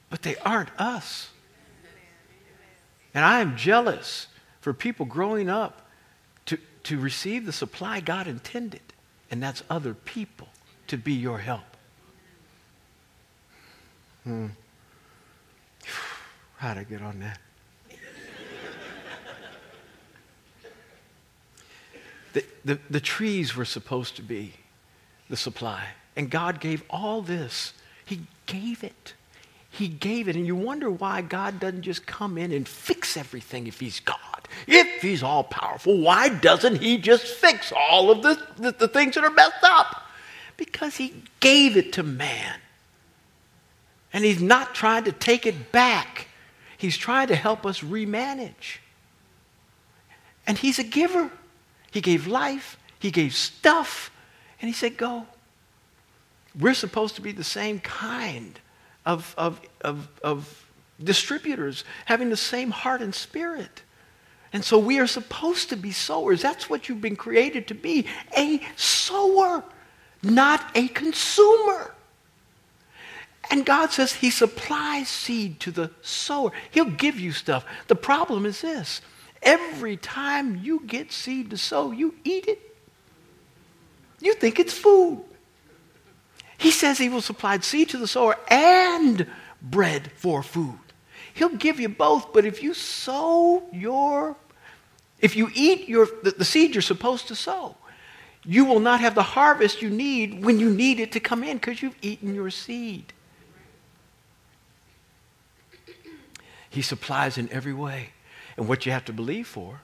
But 0.10 0.22
they 0.22 0.36
aren't 0.38 0.70
us. 0.80 1.30
And 3.14 3.24
I 3.24 3.42
am 3.42 3.58
jealous 3.58 4.28
for 4.62 4.74
people 4.74 5.06
growing 5.06 5.50
up 5.50 5.88
to, 6.46 6.58
to 6.84 7.00
receive 7.00 7.46
the 7.46 7.52
supply 7.52 8.00
God 8.00 8.28
intended 8.28 8.82
and 9.34 9.42
that's 9.42 9.64
other 9.68 9.96
people 9.96 10.48
to 10.86 10.96
be 10.96 11.14
your 11.14 11.40
help. 11.40 11.64
Hmm. 14.24 14.50
How'd 16.58 16.78
I 16.78 16.84
get 16.84 17.02
on 17.02 17.20
that? 17.20 17.40
the, 22.34 22.46
the, 22.64 22.78
the 22.92 23.00
trees 23.00 23.56
were 23.56 23.66
supposed 23.66 24.16
to 24.18 24.22
be 24.22 24.54
the 25.32 25.38
supply. 25.38 25.84
And 26.16 26.30
God 26.30 26.60
gave 26.60 26.84
all 26.90 27.22
this. 27.22 27.74
He 28.06 28.22
gave 28.46 28.84
it. 28.84 29.14
He 29.70 29.88
gave 29.88 30.28
it. 30.28 30.36
And 30.36 30.46
you 30.46 30.56
wonder 30.56 30.90
why 30.90 31.22
God 31.22 31.60
doesn't 31.60 31.82
just 31.82 32.06
come 32.06 32.38
in 32.38 32.52
and 32.52 32.68
fix 32.68 33.18
everything 33.18 33.66
if 33.66 33.80
He's 33.80 34.00
God. 34.00 34.18
If 34.68 35.02
He's 35.02 35.24
all 35.24 35.44
powerful, 35.44 36.00
why 36.00 36.30
doesn't 36.30 36.78
He 36.80 37.00
just 37.00 37.26
fix 37.26 37.72
all 37.76 38.12
of 38.12 38.22
the, 38.22 38.40
the, 38.58 38.72
the 38.72 38.88
things 38.88 39.16
that 39.16 39.24
are 39.24 39.32
messed 39.32 39.64
up? 39.64 40.04
Because 40.58 40.98
He 40.98 41.24
gave 41.40 41.76
it 41.76 41.94
to 41.94 42.04
man. 42.04 42.60
And 44.14 44.24
He's 44.24 44.42
not 44.42 44.76
trying 44.76 45.06
to 45.06 45.12
take 45.12 45.48
it 45.48 45.72
back, 45.72 46.28
He's 46.78 46.98
trying 46.98 47.30
to 47.30 47.36
help 47.36 47.66
us 47.66 47.80
remanage. 47.80 48.78
And 50.46 50.58
He's 50.58 50.78
a 50.78 50.84
giver. 50.84 51.32
He 51.90 52.02
gave 52.02 52.28
life, 52.28 52.78
He 53.00 53.10
gave 53.10 53.34
stuff, 53.34 54.12
and 54.62 54.70
He 54.70 54.74
said, 54.74 54.98
Go. 54.98 55.26
We're 56.60 56.74
supposed 56.74 57.16
to 57.16 57.22
be 57.22 57.32
the 57.32 57.44
same 57.44 57.80
kind 57.80 58.60
of, 59.06 59.34
of, 59.38 59.60
of, 59.82 60.08
of 60.24 60.70
distributors, 61.04 61.84
having 62.06 62.30
the 62.30 62.38
same 62.38 62.72
heart 62.72 63.02
and 63.02 63.14
spirit. 63.14 63.82
And 64.52 64.64
so 64.64 64.78
we 64.78 65.00
are 65.00 65.08
supposed 65.08 65.70
to 65.70 65.76
be 65.76 65.92
sowers. 65.92 66.42
That's 66.42 66.70
what 66.70 66.88
you've 66.88 67.02
been 67.02 67.16
created 67.16 67.68
to 67.68 67.76
be 67.76 68.06
a 68.38 68.62
sower, 68.76 69.64
not 70.22 70.64
a 70.76 70.88
consumer. 70.90 71.96
And 73.50 73.66
God 73.66 73.92
says 73.92 74.14
He 74.14 74.30
supplies 74.30 75.10
seed 75.10 75.60
to 75.62 75.72
the 75.72 75.92
sower. 76.02 76.52
He'll 76.72 76.86
give 76.86 77.20
you 77.20 77.32
stuff. 77.32 77.66
The 77.88 77.96
problem 77.96 78.46
is 78.46 78.62
this 78.62 79.02
every 79.42 79.98
time 79.98 80.62
you 80.64 80.82
get 80.86 81.12
seed 81.12 81.50
to 81.50 81.58
sow, 81.58 81.92
you 81.92 82.14
eat 82.24 82.48
it. 82.48 82.60
You 84.22 84.34
think 84.36 84.60
it's 84.60 84.74
food. 84.74 85.24
He 86.58 86.72
says 86.72 86.98
he 86.98 87.10
will 87.10 87.22
supply 87.22 87.58
seed 87.60 87.90
to 87.90 87.98
the 87.98 88.08
sower 88.08 88.38
and 88.48 89.28
bread 89.62 90.12
for 90.16 90.44
food. 90.44 90.80
He'll 91.34 91.50
give 91.50 91.80
you 91.80 91.90
both, 91.90 92.32
but 92.34 92.46
if 92.46 92.62
you 92.62 92.74
sow 92.74 93.64
your, 93.72 94.36
if 95.20 95.36
you 95.36 95.50
eat 95.54 95.90
your, 95.90 96.08
the, 96.22 96.32
the 96.32 96.46
seed 96.46 96.76
you're 96.76 96.82
supposed 96.82 97.28
to 97.30 97.36
sow, 97.36 97.76
you 98.46 98.66
will 98.66 98.80
not 98.80 99.00
have 99.00 99.16
the 99.16 99.24
harvest 99.24 99.82
you 99.82 99.90
need 99.90 100.44
when 100.44 100.60
you 100.60 100.70
need 100.70 101.00
it 101.00 101.12
to 101.14 101.20
come 101.20 101.44
in 101.44 101.58
because 101.58 101.82
you've 101.82 101.96
eaten 102.02 102.36
your 102.36 102.50
seed. 102.50 103.14
He 106.70 106.82
supplies 106.82 107.38
in 107.38 107.52
every 107.52 107.74
way. 107.74 108.10
And 108.58 108.68
what 108.68 108.86
you 108.86 108.92
have 108.92 109.06
to 109.06 109.14
believe 109.14 109.48
for 109.48 109.82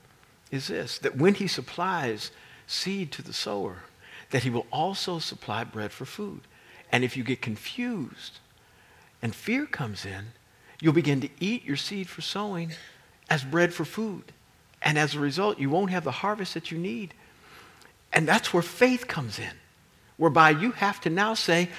is 0.52 0.68
this 0.68 0.98
that 1.00 1.16
when 1.16 1.36
he 1.36 1.48
supplies 1.48 2.32
seed 2.68 3.12
to 3.14 3.22
the 3.22 3.34
sower, 3.34 3.84
that 4.32 4.44
he 4.44 4.50
will 4.50 4.68
also 4.72 5.20
supply 5.20 5.64
bread 5.64 5.92
for 5.92 6.06
food. 6.06 6.42
And 6.92 7.04
if 7.04 7.16
you 7.16 7.24
get 7.24 7.42
confused 7.42 8.40
and 9.22 9.34
fear 9.36 9.66
comes 9.66 10.06
in, 10.06 10.28
you'll 10.82 10.94
begin 10.94 11.22
to 11.22 11.30
eat 11.40 11.64
your 11.66 11.76
seed 11.76 12.08
for 12.08 12.22
sowing 12.22 12.72
as 13.30 13.44
bread 13.44 13.74
for 13.74 13.86
food. 13.86 14.32
And 14.82 14.98
as 14.98 15.14
a 15.14 15.20
result, 15.20 15.60
you 15.60 15.70
won't 15.70 15.92
have 15.92 16.04
the 16.04 16.12
harvest 16.12 16.54
that 16.54 16.72
you 16.72 16.78
need. 16.78 17.14
And 18.12 18.28
that's 18.28 18.54
where 18.54 18.64
faith 18.64 19.08
comes 19.08 19.38
in, 19.38 19.52
whereby 20.18 20.52
you 20.52 20.72
have 20.72 21.00
to 21.02 21.10
now 21.10 21.34
say, 21.34 21.70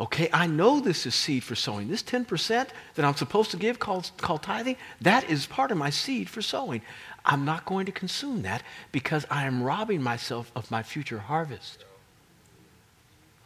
okay, 0.00 0.28
I 0.32 0.46
know 0.46 0.80
this 0.80 1.06
is 1.06 1.14
seed 1.14 1.44
for 1.44 1.54
sowing. 1.54 1.88
This 1.88 2.02
10% 2.02 2.48
that 2.94 3.04
I'm 3.04 3.14
supposed 3.14 3.50
to 3.52 3.56
give 3.56 3.78
called, 3.78 4.10
called 4.16 4.42
tithing, 4.42 4.76
that 5.00 5.28
is 5.30 5.46
part 5.46 5.70
of 5.70 5.78
my 5.78 5.90
seed 5.90 6.28
for 6.28 6.42
sowing. 6.42 6.82
I'm 7.24 7.44
not 7.44 7.64
going 7.66 7.86
to 7.86 7.92
consume 7.92 8.42
that 8.42 8.62
because 8.92 9.26
I 9.30 9.46
am 9.46 9.62
robbing 9.62 10.02
myself 10.02 10.50
of 10.54 10.70
my 10.70 10.82
future 10.82 11.18
harvest. 11.18 11.84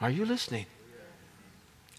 Are 0.00 0.10
you 0.10 0.24
listening? 0.24 0.66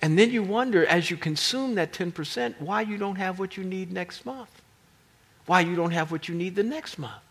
And 0.02 0.18
then 0.18 0.32
you 0.32 0.42
wonder, 0.42 0.86
as 0.86 1.12
you 1.12 1.18
consume 1.18 1.76
that 1.76 1.94
10%, 1.94 2.60
why 2.60 2.82
you 2.82 2.98
don't 2.98 3.18
have 3.18 3.38
what 3.38 3.56
you 3.56 3.64
need 3.64 3.92
next 3.92 4.26
month. 4.26 4.62
Why 5.46 5.62
you 5.62 5.76
don't 5.76 5.92
have 5.92 6.12
what 6.12 6.28
you 6.28 6.36
need 6.36 6.56
the 6.56 6.64
next 6.64 6.98
month. 6.98 7.22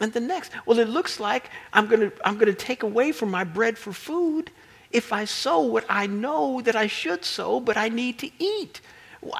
And 0.00 0.12
the 0.12 0.20
next. 0.20 0.52
Well, 0.66 0.78
it 0.78 0.88
looks 0.88 1.18
like 1.18 1.50
I'm 1.72 1.86
going 1.86 2.10
to 2.10 2.12
I'm 2.22 2.34
going 2.34 2.52
to 2.52 2.54
take 2.54 2.82
away 2.82 3.12
from 3.12 3.30
my 3.30 3.44
bread 3.44 3.78
for 3.78 3.92
food 3.92 4.50
if 4.90 5.12
I 5.12 5.24
sow 5.24 5.60
what 5.60 5.84
I 5.88 6.06
know 6.06 6.60
that 6.60 6.76
I 6.76 6.86
should 6.86 7.24
sow, 7.24 7.60
but 7.60 7.76
I 7.76 7.88
need 7.88 8.18
to 8.18 8.30
eat. 8.38 8.80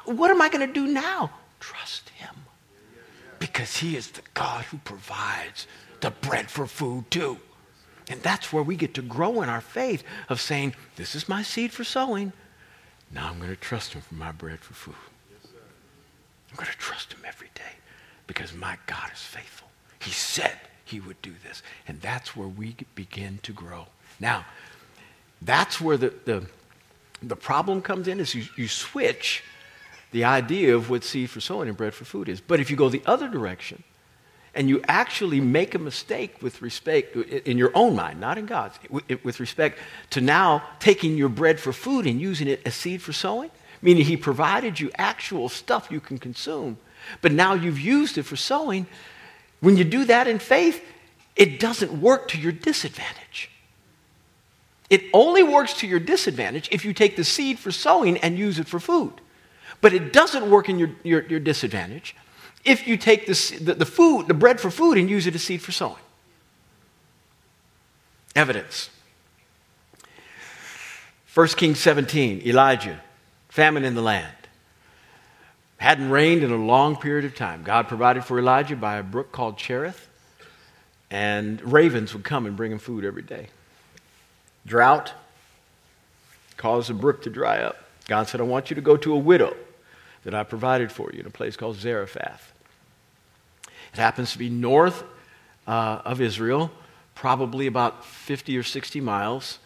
What 0.07 0.31
am 0.31 0.41
I 0.41 0.49
going 0.49 0.67
to 0.67 0.73
do 0.73 0.87
now? 0.87 1.31
Trust 1.61 2.09
Him. 2.11 2.35
Because 3.39 3.77
He 3.77 3.97
is 3.97 4.11
the 4.11 4.23
God 4.33 4.65
who 4.65 4.79
provides 4.79 5.67
the 6.01 6.11
bread 6.11 6.51
for 6.51 6.67
food 6.67 7.11
too. 7.11 7.39
And 8.09 8.23
that's 8.23 8.53
where 8.53 8.63
we 8.63 8.77
get 8.77 8.95
to 8.95 9.03
grow 9.03 9.43
in 9.43 9.49
our 9.49 9.61
faith 9.61 10.03
of 10.29 10.41
saying, 10.41 10.75
This 10.97 11.15
is 11.15 11.29
my 11.29 11.43
seed 11.43 11.73
for 11.73 11.85
sowing. 11.85 12.33
Now 13.11 13.29
I'm 13.29 13.39
going 13.39 13.51
to 13.51 13.57
trust 13.57 13.93
Him 13.93 14.03
for 14.03 14.15
my 14.15 14.33
bread 14.33 14.61
for 14.61 14.75
food. 14.75 14.95
I'm 16.51 16.57
going 16.57 16.71
to 16.71 16.79
trust 16.79 17.13
Him 17.13 17.21
every 17.27 17.51
day 17.55 17.63
because 18.27 18.53
my 18.53 18.77
God 18.87 19.11
is 19.13 19.21
faithful. 19.21 19.69
He 20.01 20.11
said 20.11 20.57
He 20.85 21.01
would 21.01 21.21
do 21.23 21.33
this. 21.47 21.63
And 21.89 22.01
that's 22.01 22.37
where 22.37 22.49
we 22.49 22.77
begin 22.95 23.39
to 23.43 23.53
grow. 23.53 23.87
Now, 24.21 24.45
that's 25.43 25.81
where 25.81 25.97
the, 25.97 26.15
the, 26.25 26.47
the 27.23 27.37
problem 27.37 27.83
comes 27.83 28.09
in 28.09 28.21
is 28.21 28.35
you, 28.35 28.45
you 28.57 28.69
switch 28.69 29.43
the 30.13 30.25
idea 30.25 30.75
of 30.75 30.89
what 30.89 31.05
seed 31.05 31.31
for 31.31 31.41
sowing 31.41 31.69
and 31.69 31.77
bread 31.77 31.95
for 31.95 32.05
food 32.05 32.29
is. 32.29 32.41
But 32.41 32.61
if 32.61 32.71
you 32.71 32.77
go 32.77 32.89
the 32.89 33.03
other 33.05 33.29
direction, 33.29 33.83
and 34.57 34.69
you 34.69 34.83
actually 34.89 35.41
make 35.41 35.75
a 35.75 35.79
mistake 35.79 36.43
with 36.43 36.63
respect 36.63 37.15
in 37.15 37.59
your 37.59 37.71
own 37.75 37.95
mind, 37.95 38.19
not 38.19 38.39
in 38.39 38.47
God's, 38.47 38.79
with 39.23 39.39
respect 39.39 39.79
to 40.11 40.21
now 40.21 40.63
taking 40.81 41.17
your 41.17 41.29
bread 41.29 41.61
for 41.61 41.73
food 41.73 42.07
and 42.07 42.21
using 42.21 42.49
it 42.49 42.63
as 42.65 42.75
seed 42.75 43.03
for 43.03 43.13
sowing, 43.13 43.51
meaning 43.83 44.05
He 44.05 44.17
provided 44.17 44.81
you 44.81 44.91
actual 44.97 45.49
stuff 45.49 45.89
you 45.91 46.01
can 46.01 46.19
consume, 46.19 46.79
but 47.21 47.33
now 47.33 47.55
you've 47.55 47.79
used 47.79 48.19
it 48.19 48.25
for 48.25 48.37
sowing. 48.37 48.87
When 49.61 49.77
you 49.77 49.85
do 49.85 50.07
that 50.07 50.27
in 50.27 50.39
faith, 50.39 50.83
it 51.37 51.61
doesn't 51.61 51.93
work 51.93 52.29
to 52.29 52.39
your 52.39 52.53
disadvantage. 52.53 53.51
It 54.89 55.03
only 55.13 55.43
works 55.43 55.75
to 55.75 55.87
your 55.87 56.01
disadvantage 56.01 56.69
if 56.73 56.85
you 56.85 56.95
take 56.95 57.17
the 57.17 57.25
seed 57.25 57.59
for 57.59 57.71
sowing 57.71 58.17
and 58.19 58.39
use 58.39 58.59
it 58.59 58.69
for 58.69 58.81
food. 58.81 59.13
But 59.81 59.93
it 59.93 60.13
doesn't 60.13 60.49
work 60.49 60.69
in 60.69 60.79
your, 60.79 60.91
your, 61.03 61.27
your 61.27 61.41
disadvantage 61.41 62.17
if 62.67 62.87
you 62.87 62.97
take 62.97 63.27
the, 63.27 63.75
the, 63.75 63.87
food, 63.87 64.27
the 64.27 64.35
bread 64.35 64.61
for 64.61 64.71
food, 64.71 64.99
and 64.99 65.09
use 65.09 65.27
it 65.27 65.35
as 65.35 65.43
seed 65.43 65.63
for 65.63 65.73
sowing. 65.73 66.03
Evidence. 68.35 68.91
1 71.33 71.49
Kings 71.49 71.79
17, 71.79 72.43
Elijah, 72.45 73.01
famine 73.49 73.85
in 73.85 73.95
the 73.95 74.03
land. 74.03 74.33
Hadn't 75.77 76.11
rained 76.11 76.43
in 76.43 76.51
a 76.51 76.57
long 76.57 76.97
period 76.97 77.25
of 77.25 77.35
time. 77.35 77.63
God 77.63 77.87
provided 77.87 78.25
for 78.25 78.39
Elijah 78.39 78.77
by 78.77 78.97
a 78.97 79.03
brook 79.03 79.31
called 79.31 79.59
Cherith, 79.59 80.09
and 81.11 81.61
ravens 81.63 82.15
would 82.15 82.25
come 82.25 82.47
and 82.47 82.57
bring 82.57 82.73
him 82.73 82.79
food 82.79 83.05
every 83.05 83.23
day. 83.23 83.49
Drought 84.67 85.13
caused 86.57 86.89
the 86.89 86.95
brook 86.95 87.23
to 87.23 87.31
dry 87.31 87.59
up. 87.59 87.77
God 88.09 88.29
said, 88.29 88.41
I 88.41 88.45
want 88.45 88.71
you 88.71 88.75
to 88.75 88.83
go 88.83 88.97
to 88.97 89.13
a 89.13 89.19
widow 89.19 89.55
that 90.25 90.35
I 90.35 90.43
provided 90.43 90.91
for 90.91 91.11
you 91.13 91.21
in 91.21 91.27
a 91.27 91.31
place 91.31 91.57
called 91.57 91.77
Zarephath. 91.77 92.53
It 93.97 94.01
happens 94.01 94.33
to 94.33 94.39
be 94.39 94.51
north 94.51 95.05
uh, 95.67 96.03
of 96.05 96.21
Israel, 96.21 96.71
probably 97.15 97.67
about 97.67 98.05
50 98.05 98.59
or 98.59 98.63
60 98.63 99.01
miles, 99.01 99.59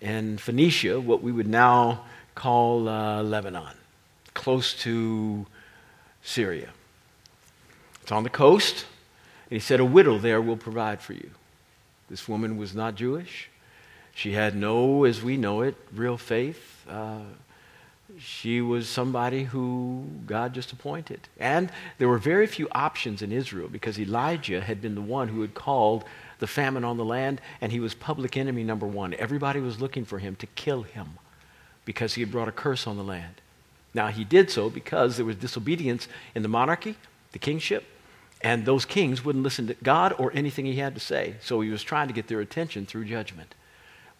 in 0.00 0.38
Phoenicia, 0.38 0.98
what 0.98 1.22
we 1.22 1.30
would 1.30 1.46
now 1.46 2.06
call 2.34 2.88
uh, 2.88 3.22
Lebanon, 3.22 3.74
close 4.32 4.72
to 4.84 5.44
Syria. 6.22 6.70
It's 8.00 8.10
on 8.10 8.22
the 8.22 8.30
coast, 8.30 8.86
and 9.50 9.56
he 9.56 9.60
said, 9.60 9.80
A 9.80 9.84
widow 9.84 10.16
there 10.16 10.40
will 10.40 10.56
provide 10.56 11.02
for 11.02 11.12
you. 11.12 11.32
This 12.08 12.26
woman 12.26 12.56
was 12.56 12.74
not 12.74 12.94
Jewish. 12.94 13.50
She 14.14 14.32
had 14.32 14.56
no, 14.56 15.04
as 15.04 15.22
we 15.22 15.36
know 15.36 15.60
it, 15.60 15.74
real 15.92 16.16
faith. 16.16 16.86
Uh, 16.88 17.18
she 18.18 18.60
was 18.60 18.88
somebody 18.88 19.44
who 19.44 20.06
God 20.26 20.54
just 20.54 20.72
appointed. 20.72 21.28
And 21.38 21.70
there 21.98 22.08
were 22.08 22.18
very 22.18 22.46
few 22.46 22.68
options 22.72 23.22
in 23.22 23.32
Israel 23.32 23.68
because 23.68 23.98
Elijah 23.98 24.60
had 24.60 24.80
been 24.80 24.94
the 24.94 25.00
one 25.00 25.28
who 25.28 25.40
had 25.40 25.54
called 25.54 26.04
the 26.38 26.46
famine 26.46 26.84
on 26.84 26.96
the 26.96 27.04
land, 27.04 27.40
and 27.60 27.72
he 27.72 27.80
was 27.80 27.94
public 27.94 28.36
enemy 28.36 28.64
number 28.64 28.86
one. 28.86 29.14
Everybody 29.14 29.60
was 29.60 29.80
looking 29.80 30.04
for 30.04 30.18
him 30.18 30.36
to 30.36 30.46
kill 30.46 30.82
him 30.82 31.18
because 31.84 32.14
he 32.14 32.20
had 32.20 32.30
brought 32.30 32.48
a 32.48 32.52
curse 32.52 32.86
on 32.86 32.96
the 32.96 33.04
land. 33.04 33.40
Now, 33.94 34.08
he 34.08 34.24
did 34.24 34.50
so 34.50 34.68
because 34.68 35.16
there 35.16 35.26
was 35.26 35.36
disobedience 35.36 36.08
in 36.34 36.42
the 36.42 36.48
monarchy, 36.48 36.96
the 37.32 37.38
kingship, 37.38 37.84
and 38.42 38.66
those 38.66 38.84
kings 38.84 39.24
wouldn't 39.24 39.44
listen 39.44 39.68
to 39.68 39.74
God 39.82 40.14
or 40.18 40.32
anything 40.34 40.66
he 40.66 40.76
had 40.76 40.94
to 40.94 41.00
say. 41.00 41.36
So 41.40 41.60
he 41.60 41.70
was 41.70 41.82
trying 41.82 42.08
to 42.08 42.14
get 42.14 42.26
their 42.28 42.40
attention 42.40 42.84
through 42.86 43.04
judgment. 43.06 43.54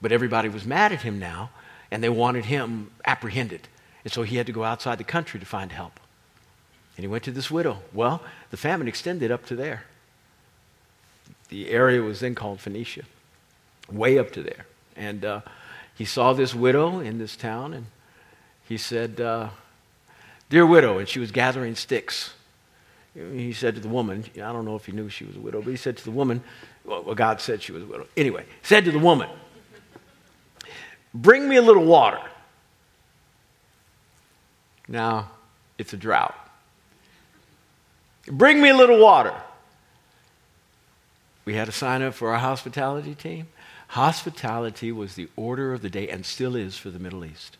But 0.00 0.12
everybody 0.12 0.48
was 0.48 0.64
mad 0.64 0.92
at 0.92 1.02
him 1.02 1.18
now, 1.18 1.50
and 1.90 2.02
they 2.02 2.08
wanted 2.08 2.46
him 2.46 2.90
apprehended. 3.04 3.68
And 4.04 4.12
so 4.12 4.22
he 4.22 4.36
had 4.36 4.46
to 4.46 4.52
go 4.52 4.64
outside 4.64 4.98
the 4.98 5.04
country 5.04 5.40
to 5.40 5.46
find 5.46 5.72
help. 5.72 5.98
And 6.96 7.02
he 7.02 7.08
went 7.08 7.24
to 7.24 7.32
this 7.32 7.50
widow. 7.50 7.78
Well, 7.92 8.22
the 8.50 8.56
famine 8.56 8.86
extended 8.86 9.32
up 9.32 9.46
to 9.46 9.56
there. 9.56 9.84
The 11.48 11.70
area 11.70 12.00
was 12.02 12.20
then 12.20 12.34
called 12.34 12.60
Phoenicia, 12.60 13.02
way 13.90 14.18
up 14.18 14.30
to 14.32 14.42
there. 14.42 14.66
And 14.96 15.24
uh, 15.24 15.40
he 15.94 16.04
saw 16.04 16.32
this 16.32 16.54
widow 16.54 17.00
in 17.00 17.18
this 17.18 17.36
town, 17.36 17.74
and 17.74 17.86
he 18.64 18.76
said, 18.76 19.20
uh, 19.20 19.48
Dear 20.50 20.66
widow, 20.66 20.98
and 20.98 21.08
she 21.08 21.18
was 21.18 21.30
gathering 21.30 21.74
sticks. 21.74 22.34
He 23.14 23.52
said 23.52 23.74
to 23.76 23.80
the 23.80 23.88
woman, 23.88 24.24
I 24.36 24.52
don't 24.52 24.64
know 24.64 24.76
if 24.76 24.86
he 24.86 24.92
knew 24.92 25.08
she 25.08 25.24
was 25.24 25.36
a 25.36 25.40
widow, 25.40 25.62
but 25.62 25.70
he 25.70 25.76
said 25.76 25.96
to 25.96 26.04
the 26.04 26.10
woman, 26.10 26.42
well, 26.84 27.14
God 27.14 27.40
said 27.40 27.62
she 27.62 27.72
was 27.72 27.82
a 27.82 27.86
widow. 27.86 28.06
Anyway, 28.16 28.44
said 28.62 28.84
to 28.84 28.92
the 28.92 28.98
woman, 28.98 29.28
Bring 31.14 31.48
me 31.48 31.56
a 31.56 31.62
little 31.62 31.84
water. 31.84 32.20
Now, 34.88 35.30
it's 35.78 35.92
a 35.92 35.96
drought. 35.96 36.34
Bring 38.26 38.60
me 38.60 38.70
a 38.70 38.76
little 38.76 38.98
water. 38.98 39.34
We 41.44 41.54
had 41.54 41.66
to 41.66 41.72
sign 41.72 42.02
up 42.02 42.14
for 42.14 42.32
our 42.32 42.38
hospitality 42.38 43.14
team. 43.14 43.48
Hospitality 43.88 44.92
was 44.92 45.14
the 45.14 45.28
order 45.36 45.72
of 45.72 45.82
the 45.82 45.90
day 45.90 46.08
and 46.08 46.24
still 46.24 46.56
is 46.56 46.76
for 46.78 46.90
the 46.90 46.98
Middle 46.98 47.24
East. 47.24 47.56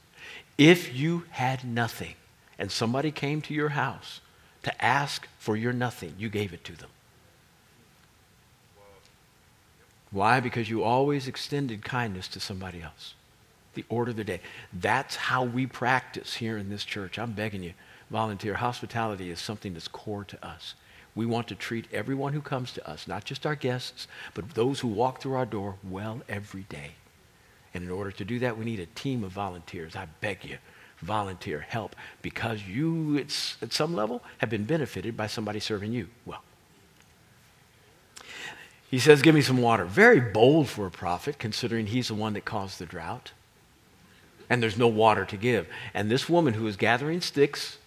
If 0.57 0.95
you 0.95 1.25
had 1.31 1.65
nothing 1.65 2.15
and 2.59 2.71
somebody 2.71 3.11
came 3.11 3.43
to 3.43 3.55
your 3.55 3.71
house 3.71 4.21
to 4.63 4.85
ask 4.85 5.29
for 5.39 5.57
your 5.57 5.73
nothing, 5.73 6.15
you 6.19 6.29
gave 6.29 6.53
it 6.53 6.65
to 6.65 6.73
them. 6.73 6.89
Why? 10.11 10.41
Because 10.41 10.71
you 10.71 10.83
always 10.83 11.29
extended 11.29 11.85
kindness 11.85 12.29
to 12.29 12.41
somebody 12.41 12.81
else 12.81 13.15
the 13.75 13.85
order 13.89 14.11
of 14.11 14.17
the 14.17 14.25
day. 14.25 14.41
That's 14.73 15.17
how 15.17 15.45
we 15.45 15.67
practice 15.67 16.35
here 16.35 16.57
in 16.57 16.71
this 16.71 16.85
church. 16.85 17.19
I'm 17.19 17.33
begging 17.33 17.63
you, 17.63 17.75
volunteer. 18.11 18.55
Hospitality 18.55 19.31
is 19.31 19.41
something 19.41 19.73
that's 19.73 19.89
core 19.89 20.25
to 20.25 20.47
us. 20.47 20.75
We 21.15 21.27
want 21.27 21.47
to 21.49 21.55
treat 21.55 21.87
everyone 21.93 22.33
who 22.33 22.41
comes 22.41 22.73
to 22.73 22.89
us, 22.89 23.07
not 23.07 23.25
just 23.25 23.47
our 23.47 23.55
guests, 23.55 24.09
but 24.35 24.51
those 24.51 24.81
who 24.81 24.89
walk 24.89 25.21
through 25.21 25.35
our 25.35 25.47
door, 25.47 25.77
well 25.89 26.23
every 26.29 26.63
day. 26.63 26.93
And 27.73 27.85
in 27.85 27.91
order 27.91 28.11
to 28.13 28.25
do 28.25 28.39
that, 28.41 28.59
we 28.59 28.65
need 28.65 28.81
a 28.81 28.87
team 28.87 29.23
of 29.25 29.33
volunteers. 29.33 29.97
I 29.97 30.07
beg 30.21 30.45
you, 30.45 30.59
volunteer, 31.03 31.61
help, 31.61 31.95
because 32.23 32.63
you, 32.63 33.17
it's, 33.17 33.57
at 33.63 33.73
some 33.73 33.95
level, 33.95 34.23
have 34.39 34.51
been 34.51 34.65
benefited 34.65 35.17
by 35.17 35.29
somebody 35.29 35.61
serving 35.61 35.93
you 35.93 36.09
well. 36.27 36.43
He 38.91 38.99
says, 38.99 39.23
Give 39.23 39.35
me 39.35 39.43
some 39.43 39.61
water. 39.61 39.85
Very 39.85 40.21
bold 40.21 40.69
for 40.69 40.87
a 40.87 40.91
prophet, 40.91 41.39
considering 41.39 41.87
he's 41.87 42.09
the 42.09 42.15
one 42.15 42.35
that 42.35 42.45
caused 42.45 42.79
the 42.79 42.87
drought 42.87 43.33
and 44.49 44.63
there's 44.63 44.79
no 44.79 44.89
water 44.89 45.25
to 45.25 45.37
give. 45.37 45.67
And 45.93 46.11
this 46.11 46.29
woman 46.29 46.55
who 46.55 46.67
is 46.67 46.77
gathering 46.77 47.21
sticks 47.21 47.79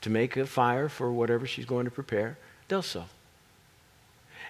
to 0.00 0.10
make 0.10 0.36
a 0.36 0.46
fire 0.46 0.88
for 0.88 1.10
whatever 1.12 1.46
she's 1.46 1.64
going 1.64 1.84
to 1.84 1.90
prepare 1.90 2.38
does 2.68 2.86
so. 2.86 3.04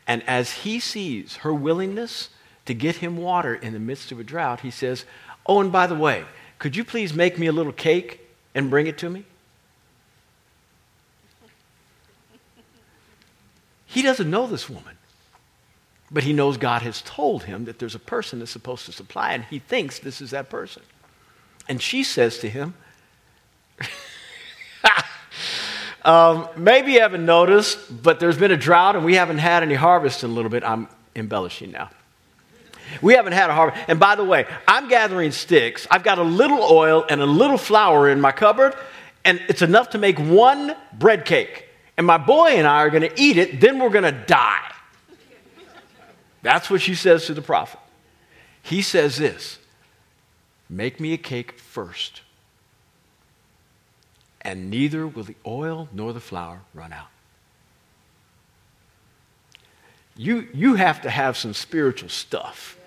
And 0.06 0.22
as 0.28 0.52
he 0.52 0.78
sees 0.78 1.36
her 1.36 1.52
willingness 1.52 2.30
to 2.66 2.74
get 2.74 2.96
him 2.96 3.16
water 3.16 3.54
in 3.54 3.72
the 3.72 3.78
midst 3.78 4.12
of 4.12 4.20
a 4.20 4.24
drought, 4.24 4.60
he 4.60 4.70
says, 4.70 5.04
Oh, 5.46 5.60
and 5.60 5.72
by 5.72 5.86
the 5.86 5.94
way, 5.94 6.24
could 6.58 6.76
you 6.76 6.84
please 6.84 7.14
make 7.14 7.38
me 7.38 7.46
a 7.46 7.52
little 7.52 7.72
cake 7.72 8.20
and 8.54 8.70
bring 8.70 8.86
it 8.86 8.98
to 8.98 9.10
me? 9.10 9.24
He 13.86 14.02
doesn't 14.02 14.28
know 14.28 14.46
this 14.46 14.68
woman, 14.68 14.98
but 16.10 16.24
he 16.24 16.32
knows 16.32 16.58
God 16.58 16.82
has 16.82 17.00
told 17.02 17.44
him 17.44 17.64
that 17.64 17.78
there's 17.78 17.94
a 17.94 18.00
person 18.00 18.40
that's 18.40 18.50
supposed 18.50 18.84
to 18.86 18.92
supply, 18.92 19.32
and 19.32 19.44
he 19.44 19.58
thinks 19.58 19.98
this 19.98 20.20
is 20.20 20.32
that 20.32 20.50
person. 20.50 20.82
And 21.68 21.80
she 21.80 22.04
says 22.04 22.38
to 22.38 22.48
him, 22.48 22.74
um, 26.04 26.48
Maybe 26.56 26.92
you 26.92 27.00
haven't 27.00 27.24
noticed, 27.24 28.02
but 28.02 28.20
there's 28.20 28.38
been 28.38 28.52
a 28.52 28.56
drought 28.56 28.96
and 28.96 29.04
we 29.04 29.14
haven't 29.14 29.38
had 29.38 29.62
any 29.62 29.74
harvest 29.74 30.24
in 30.24 30.30
a 30.30 30.32
little 30.32 30.50
bit. 30.50 30.64
I'm 30.64 30.88
embellishing 31.14 31.72
now. 31.72 31.90
We 33.02 33.14
haven't 33.14 33.32
had 33.32 33.50
a 33.50 33.54
harvest. 33.54 33.84
And 33.88 33.98
by 33.98 34.14
the 34.14 34.24
way, 34.24 34.46
I'm 34.66 34.88
gathering 34.88 35.32
sticks. 35.32 35.86
I've 35.90 36.04
got 36.04 36.18
a 36.18 36.22
little 36.22 36.62
oil 36.62 37.04
and 37.08 37.20
a 37.20 37.26
little 37.26 37.58
flour 37.58 38.08
in 38.08 38.20
my 38.20 38.32
cupboard, 38.32 38.74
and 39.24 39.42
it's 39.48 39.62
enough 39.62 39.90
to 39.90 39.98
make 39.98 40.18
one 40.18 40.74
bread 40.92 41.24
cake. 41.24 41.64
And 41.96 42.06
my 42.06 42.18
boy 42.18 42.50
and 42.50 42.66
I 42.66 42.82
are 42.82 42.90
going 42.90 43.02
to 43.02 43.20
eat 43.20 43.38
it, 43.38 43.60
then 43.60 43.78
we're 43.78 43.90
going 43.90 44.04
to 44.04 44.12
die. 44.12 44.62
That's 46.42 46.70
what 46.70 46.80
she 46.80 46.94
says 46.94 47.26
to 47.26 47.34
the 47.34 47.42
prophet. 47.42 47.80
He 48.62 48.82
says 48.82 49.16
this 49.16 49.58
Make 50.68 50.98
me 50.98 51.12
a 51.12 51.18
cake 51.18 51.58
first, 51.58 52.22
and 54.40 54.68
neither 54.68 55.06
will 55.06 55.22
the 55.22 55.36
oil 55.46 55.88
nor 55.92 56.12
the 56.12 56.20
flour 56.20 56.62
run 56.74 56.92
out. 56.92 57.08
You, 60.16 60.48
you 60.52 60.74
have 60.74 61.02
to 61.02 61.10
have 61.10 61.36
some 61.36 61.52
spiritual 61.52 62.08
stuff 62.08 62.78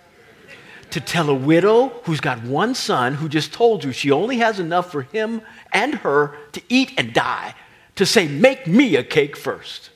to 0.90 1.00
tell 1.00 1.30
a 1.30 1.34
widow 1.34 1.90
who's 2.04 2.20
got 2.20 2.44
one 2.44 2.74
son 2.74 3.14
who 3.14 3.30
just 3.30 3.54
told 3.54 3.84
you 3.84 3.92
she 3.92 4.12
only 4.12 4.38
has 4.38 4.60
enough 4.60 4.92
for 4.92 5.04
him 5.04 5.42
and 5.72 5.96
her 5.96 6.36
to 6.54 6.62
eat 6.68 6.94
and 6.98 7.14
die 7.14 7.54
to 7.96 8.06
say, 8.06 8.28
Make 8.28 8.66
me 8.66 8.96
a 8.96 9.04
cake 9.04 9.38
first. 9.38 9.92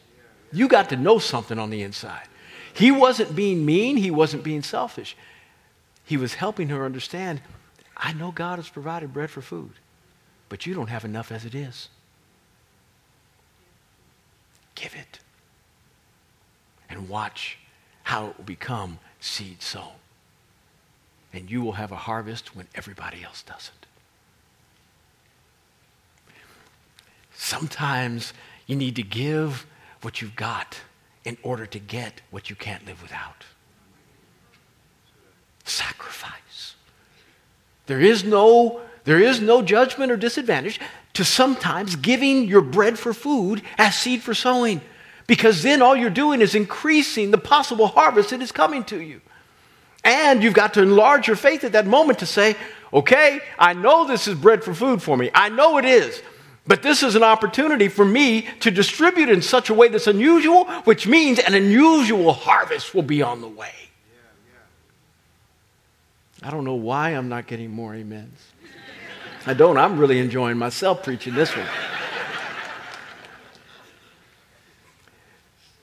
You 0.52 0.67
got 0.67 0.89
to 0.89 0.96
know 0.96 1.17
something 1.17 1.58
on 1.58 1.72
the 1.72 1.82
inside. 1.82 2.28
He 2.74 2.91
wasn't 2.91 3.36
being 3.36 3.65
mean, 3.65 3.98
he 3.98 4.12
wasn't 4.12 4.43
being 4.43 4.62
selfish. 4.62 5.17
He 6.06 6.17
was 6.17 6.36
helping 6.36 6.69
her 6.69 6.86
understand 6.86 7.41
I 8.04 8.12
know 8.12 8.32
God 8.32 8.60
has 8.60 8.68
provided 8.68 9.13
bread 9.13 9.32
for 9.32 9.42
food, 9.42 9.72
but 10.50 10.66
you 10.66 10.74
don't 10.74 10.89
have 10.89 11.06
enough 11.06 11.32
as 11.32 11.46
it 11.46 11.56
is. 11.56 11.88
Give 14.76 14.94
it. 14.94 15.20
And 16.89 17.08
watch 17.08 17.58
how 18.04 18.28
it 18.28 18.38
will 18.38 18.44
become 18.44 19.00
seed 19.22 19.62
sown. 19.62 19.94
And 21.32 21.50
you 21.50 21.62
will 21.62 21.72
have 21.72 21.94
a 21.94 21.96
harvest 21.96 22.56
when 22.56 22.68
everybody 22.76 23.24
else 23.24 23.42
doesn't. 23.42 23.86
Sometimes 27.34 28.34
you 28.68 28.76
need 28.76 28.98
to 28.98 29.04
give 29.04 29.66
what 30.02 30.22
you've 30.22 30.36
got 30.36 30.82
in 31.24 31.38
order 31.42 31.66
to 31.66 31.80
get 31.80 32.22
what 32.32 32.50
you 32.50 32.56
can't 32.56 32.86
live 32.86 33.02
without. 33.02 33.46
Sacrifice. 35.63 36.76
There 37.86 38.02
is 38.02 38.24
no, 38.24 38.82
there 39.04 39.19
is 39.19 39.41
no 39.41 39.62
judgment 39.62 40.12
or 40.12 40.17
disadvantage 40.17 40.80
to 41.13 41.24
sometimes 41.24 41.96
giving 41.96 42.46
your 42.46 42.62
bread 42.62 42.98
for 42.98 43.13
food 43.13 43.62
as 43.78 43.98
seed 43.98 44.22
for 44.22 44.34
sowing. 44.34 44.82
Because 45.28 45.63
then 45.63 45.82
all 45.82 45.96
you're 45.96 46.10
doing 46.10 46.41
is 46.41 46.56
increasing 46.56 47.32
the 47.32 47.38
possible 47.38 47.88
harvest 47.88 48.32
that 48.32 48.41
is 48.41 48.52
coming 48.52 48.84
to 48.86 49.00
you. 49.02 49.22
And 50.04 50.43
you've 50.43 50.54
got 50.54 50.74
to 50.74 50.82
enlarge 50.82 51.28
your 51.28 51.38
faith 51.38 51.63
at 51.63 51.72
that 51.74 51.88
moment 51.88 52.19
to 52.19 52.26
say, 52.26 52.56
okay, 52.91 53.39
I 53.58 53.74
know 53.74 54.06
this 54.06 54.28
is 54.28 54.36
bread 54.36 54.63
for 54.63 54.74
food 54.74 55.02
for 55.02 55.15
me. 55.15 55.32
I 55.34 55.50
know 55.50 55.78
it 55.78 55.86
is. 55.86 56.22
But 56.65 56.82
this 56.82 57.04
is 57.04 57.15
an 57.15 57.24
opportunity 57.24 57.89
for 57.89 58.06
me 58.06 58.48
to 58.62 58.72
distribute 58.72 59.30
in 59.30 59.41
such 59.41 59.69
a 59.69 59.74
way 59.74 59.89
that's 59.89 60.08
unusual, 60.08 60.65
which 60.84 61.08
means 61.08 61.39
an 61.39 61.54
unusual 61.54 62.32
harvest 62.32 62.93
will 62.93 63.04
be 63.04 63.22
on 63.22 63.41
the 63.41 63.48
way. 63.48 63.72
I 66.44 66.52
don't 66.52 66.66
know 66.66 66.76
why 66.76 67.12
I'm 67.12 67.30
not 67.30 67.48
getting 67.48 67.72
more 67.72 67.96
amens. 67.96 68.40
I 69.46 69.54
don't. 69.54 69.78
I'm 69.78 69.98
really 69.98 70.20
enjoying 70.20 70.58
myself 70.58 71.04
preaching 71.04 71.34
this 71.34 71.56
one. 71.56 71.68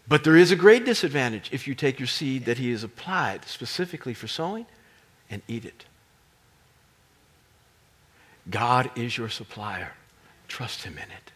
But 0.07 0.25
there 0.25 0.37
is 0.37 0.51
a 0.51 0.57
great 0.57 0.85
disadvantage 0.85 1.51
if 1.53 1.69
you 1.69 1.75
take 1.75 2.01
your 2.01 2.09
seed 2.09 2.45
that 2.47 2.59
he 2.59 2.73
has 2.73 2.83
applied 2.83 3.45
specifically 3.45 4.13
for 4.13 4.27
sowing 4.27 4.67
and 5.31 5.41
eat 5.47 5.65
it. 5.65 5.85
God 8.51 8.91
is 8.97 9.17
your 9.17 9.29
supplier. 9.29 9.93
Trust 10.49 10.83
him 10.83 10.95
in 10.95 11.05
it. 11.05 11.31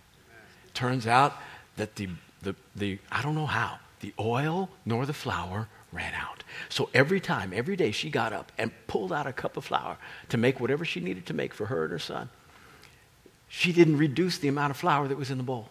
Turns 0.75 1.07
out 1.07 1.35
that 1.77 1.95
the, 1.95 2.09
the, 2.43 2.57
the, 2.75 2.99
I 3.13 3.23
don't 3.23 3.37
know 3.37 3.47
how, 3.47 3.79
the 4.01 4.13
oil 4.19 4.69
nor 4.85 5.07
the 5.07 5.13
flour 5.13 5.69
ran 5.95 6.13
out. 6.15 6.43
So 6.69 6.91
every 6.93 7.21
time, 7.21 7.53
every 7.55 7.77
day, 7.77 7.91
she 7.91 8.11
got 8.11 8.33
up 8.33 8.53
and 8.59 8.73
pulled 8.87 9.13
out 9.13 9.27
a 9.27 9.33
cup 9.33 9.57
of 9.57 9.65
flour 9.65 9.97
to 10.29 10.37
make 10.37 10.61
whatever 10.61 10.85
she 10.85 11.01
needed 11.01 11.27
to 11.27 11.35
make 11.35 11.55
for 11.55 11.67
her 11.67 11.85
and 11.85 11.93
her 11.93 11.99
son. 11.99 12.29
She 13.49 13.73
didn't 13.73 13.99
reduce 13.99 14.39
the 14.39 14.49
amount 14.49 14.73
of 14.73 14.77
flour 14.77 15.07
that 15.09 15.17
was 15.17 15.31
in 15.31 15.39
the 15.39 15.45
bowl. 15.45 15.69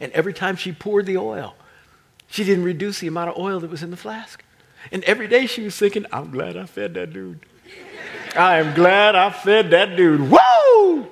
And 0.00 0.10
every 0.12 0.32
time 0.32 0.56
she 0.56 0.72
poured 0.72 1.06
the 1.06 1.18
oil, 1.18 1.54
she 2.28 2.44
didn't 2.44 2.64
reduce 2.64 3.00
the 3.00 3.08
amount 3.08 3.30
of 3.30 3.38
oil 3.38 3.60
that 3.60 3.70
was 3.70 3.82
in 3.82 3.90
the 3.90 3.96
flask. 3.96 4.42
And 4.90 5.04
every 5.04 5.28
day 5.28 5.46
she 5.46 5.62
was 5.62 5.76
thinking, 5.76 6.06
I'm 6.12 6.30
glad 6.30 6.56
I 6.56 6.64
fed 6.64 6.94
that 6.94 7.12
dude. 7.12 7.40
I 8.34 8.58
am 8.58 8.74
glad 8.74 9.14
I 9.14 9.30
fed 9.30 9.70
that 9.70 9.96
dude. 9.96 10.30
Woo! 10.30 11.08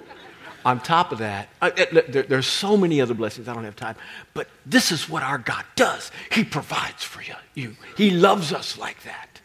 On 0.64 0.80
top 0.80 1.12
of 1.12 1.18
that, 1.18 1.48
uh, 1.62 1.70
there, 1.92 2.24
there's 2.24 2.46
so 2.46 2.76
many 2.76 3.00
other 3.00 3.14
blessings. 3.14 3.48
I 3.48 3.54
don't 3.54 3.64
have 3.64 3.76
time. 3.76 3.96
But 4.34 4.48
this 4.66 4.90
is 4.90 5.08
what 5.08 5.22
our 5.22 5.38
God 5.38 5.64
does. 5.76 6.10
He 6.32 6.44
provides 6.44 7.04
for 7.04 7.22
you. 7.22 7.34
you. 7.54 7.76
He 7.96 8.10
loves 8.10 8.52
us 8.52 8.76
like 8.76 9.02
that. 9.04 9.40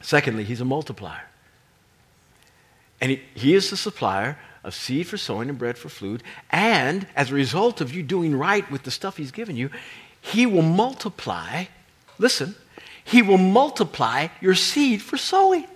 Secondly, 0.00 0.44
He's 0.44 0.60
a 0.60 0.64
multiplier. 0.64 1.24
And 3.00 3.10
he, 3.10 3.22
he 3.34 3.54
is 3.54 3.70
the 3.70 3.76
supplier 3.76 4.38
of 4.64 4.74
seed 4.74 5.06
for 5.06 5.16
sowing 5.16 5.48
and 5.48 5.58
bread 5.58 5.76
for 5.76 5.88
food. 5.88 6.22
And 6.50 7.06
as 7.14 7.30
a 7.30 7.34
result 7.34 7.80
of 7.80 7.94
you 7.94 8.02
doing 8.02 8.34
right 8.34 8.68
with 8.70 8.84
the 8.84 8.90
stuff 8.90 9.16
He's 9.16 9.32
given 9.32 9.56
you, 9.56 9.70
He 10.20 10.46
will 10.46 10.62
multiply, 10.62 11.66
listen, 12.18 12.54
He 13.04 13.20
will 13.20 13.38
multiply 13.38 14.28
your 14.40 14.54
seed 14.54 15.02
for 15.02 15.18
sowing. 15.18 15.66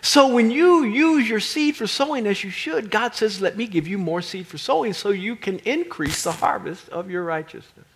So 0.00 0.32
when 0.32 0.50
you 0.50 0.84
use 0.84 1.28
your 1.28 1.40
seed 1.40 1.76
for 1.76 1.86
sowing 1.86 2.26
as 2.26 2.44
you 2.44 2.50
should, 2.50 2.90
God 2.90 3.14
says, 3.14 3.40
Let 3.40 3.56
me 3.56 3.66
give 3.66 3.88
you 3.88 3.98
more 3.98 4.22
seed 4.22 4.46
for 4.46 4.58
sowing 4.58 4.92
so 4.92 5.10
you 5.10 5.36
can 5.36 5.58
increase 5.60 6.24
the 6.24 6.32
harvest 6.32 6.88
of 6.90 7.10
your 7.10 7.24
righteousness. 7.24 7.86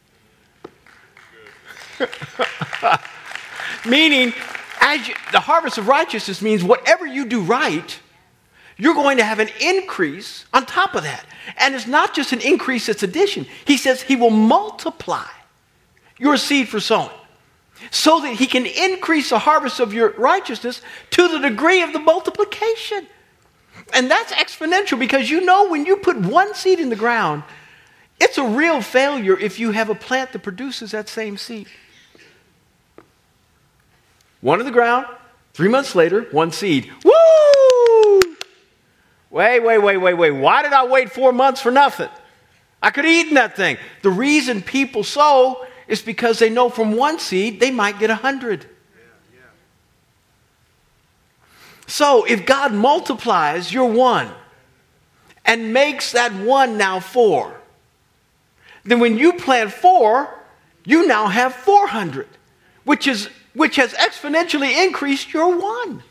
Meaning, 3.87 4.33
as 4.81 5.09
you, 5.09 5.15
the 5.33 5.41
harvest 5.41 5.79
of 5.79 5.89
righteousness 5.89 6.43
means 6.43 6.65
whatever 6.65 7.07
you 7.07 7.25
do 7.27 7.43
right, 7.43 7.99
you're 8.77 8.95
going 8.95 9.19
to 9.19 9.25
have 9.25 9.39
an 9.39 9.49
increase 9.61 10.45
on 10.53 10.67
top 10.67 10.95
of 10.95 11.03
that. 11.03 11.25
And 11.59 11.75
it's 11.75 11.87
not 11.87 12.15
just 12.15 12.33
an 12.33 12.41
increase, 12.41 12.89
it's 12.89 13.03
addition. 13.03 13.47
He 13.67 13.77
says 13.77 14.03
he 14.03 14.17
will 14.17 14.31
multiply 14.31 15.29
your 16.19 16.37
seed 16.37 16.69
for 16.69 16.81
sowing 16.81 17.11
so 17.91 18.21
that 18.21 18.35
he 18.35 18.47
can 18.47 18.67
increase 18.67 19.31
the 19.31 19.39
harvest 19.39 19.81
of 19.81 19.93
your 19.93 20.11
righteousness 20.13 20.83
to 21.11 21.29
the 21.29 21.39
degree 21.39 21.83
of 21.83 21.93
the 21.93 21.99
multiplication. 21.99 23.07
And 23.93 24.11
that's 24.11 24.33
exponential 24.33 24.99
because 24.99 25.31
you 25.31 25.41
know 25.41 25.69
when 25.69 25.87
you 25.87 25.97
put 25.97 26.17
one 26.17 26.55
seed 26.55 26.81
in 26.81 26.89
the 26.89 26.97
ground, 26.97 27.43
it's 28.21 28.39
a 28.39 28.45
real 28.45 28.81
failure 28.81 29.39
if 29.39 29.59
you 29.59 29.73
have 29.73 29.91
a 29.91 29.95
plant 29.95 30.33
that 30.33 30.43
produces 30.43 30.93
that 30.93 31.09
same 31.09 31.37
seed. 31.37 31.67
One 34.41 34.61
in 34.61 34.67
the 34.67 34.73
ground, 34.73 35.07
three 35.55 35.69
months 35.69 35.95
later, 35.95 36.23
one 36.31 36.53
seed. 36.53 36.91
Woo! 37.05 38.21
Wait, 39.31 39.61
wait, 39.61 39.79
wait, 39.79 39.97
wait, 39.97 40.15
wait. 40.15 40.31
Why 40.31 40.63
did 40.63 40.73
I 40.73 40.87
wait 40.87 41.11
four 41.11 41.33
months 41.33 41.61
for 41.61 41.71
nothing? 41.71 42.11
I 42.83 42.91
could 42.91 43.05
have 43.05 43.15
eaten 43.15 43.35
that 43.35 43.57
thing. 43.57 43.79
The 44.03 44.11
reason 44.11 44.61
people 44.61 45.05
sow 45.05 45.65
is 45.89 46.03
because 46.03 46.39
they 46.39 46.51
know 46.51 46.69
from 46.69 46.93
one 46.93 47.19
seed 47.19 47.61
they 47.61 47.71
might 47.71 47.99
get 47.99 48.11
a 48.11 48.15
hundred. 48.15 48.67
So 51.87 52.25
if 52.25 52.47
God 52.47 52.73
multiplies 52.73 53.73
your 53.73 53.91
one 53.91 54.31
and 55.45 55.73
makes 55.73 56.13
that 56.13 56.33
one 56.33 56.79
now 56.79 57.01
four, 57.01 57.61
then 58.85 58.99
when 58.99 59.19
you 59.19 59.35
plant 59.35 59.73
four, 59.73 60.43
you 60.85 61.07
now 61.07 61.27
have 61.27 61.55
400, 61.55 62.27
which, 62.85 63.07
is, 63.07 63.29
which 63.55 63.77
has 63.77 63.93
exponentially 63.95 64.85
increased 64.85 65.33
your 65.33 65.57
one. 65.57 66.03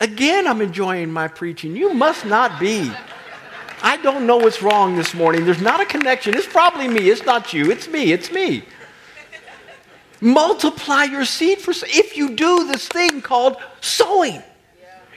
Again, 0.00 0.46
I'm 0.46 0.60
enjoying 0.60 1.12
my 1.12 1.28
preaching. 1.28 1.76
You 1.76 1.94
must 1.94 2.24
not 2.24 2.58
be. 2.58 2.90
I 3.82 3.96
don't 3.96 4.26
know 4.26 4.36
what's 4.36 4.62
wrong 4.62 4.96
this 4.96 5.12
morning. 5.12 5.44
There's 5.44 5.60
not 5.60 5.80
a 5.80 5.84
connection. 5.84 6.34
It's 6.34 6.46
probably 6.46 6.86
me. 6.86 7.10
It's 7.10 7.24
not 7.24 7.52
you. 7.52 7.70
It's 7.70 7.88
me. 7.88 8.12
It's 8.12 8.30
me. 8.30 8.64
Multiply 10.20 11.04
your 11.04 11.24
seed 11.24 11.58
for 11.58 11.72
if 11.72 12.16
you 12.16 12.36
do 12.36 12.68
this 12.68 12.86
thing 12.86 13.20
called 13.20 13.56
sowing. 13.80 14.40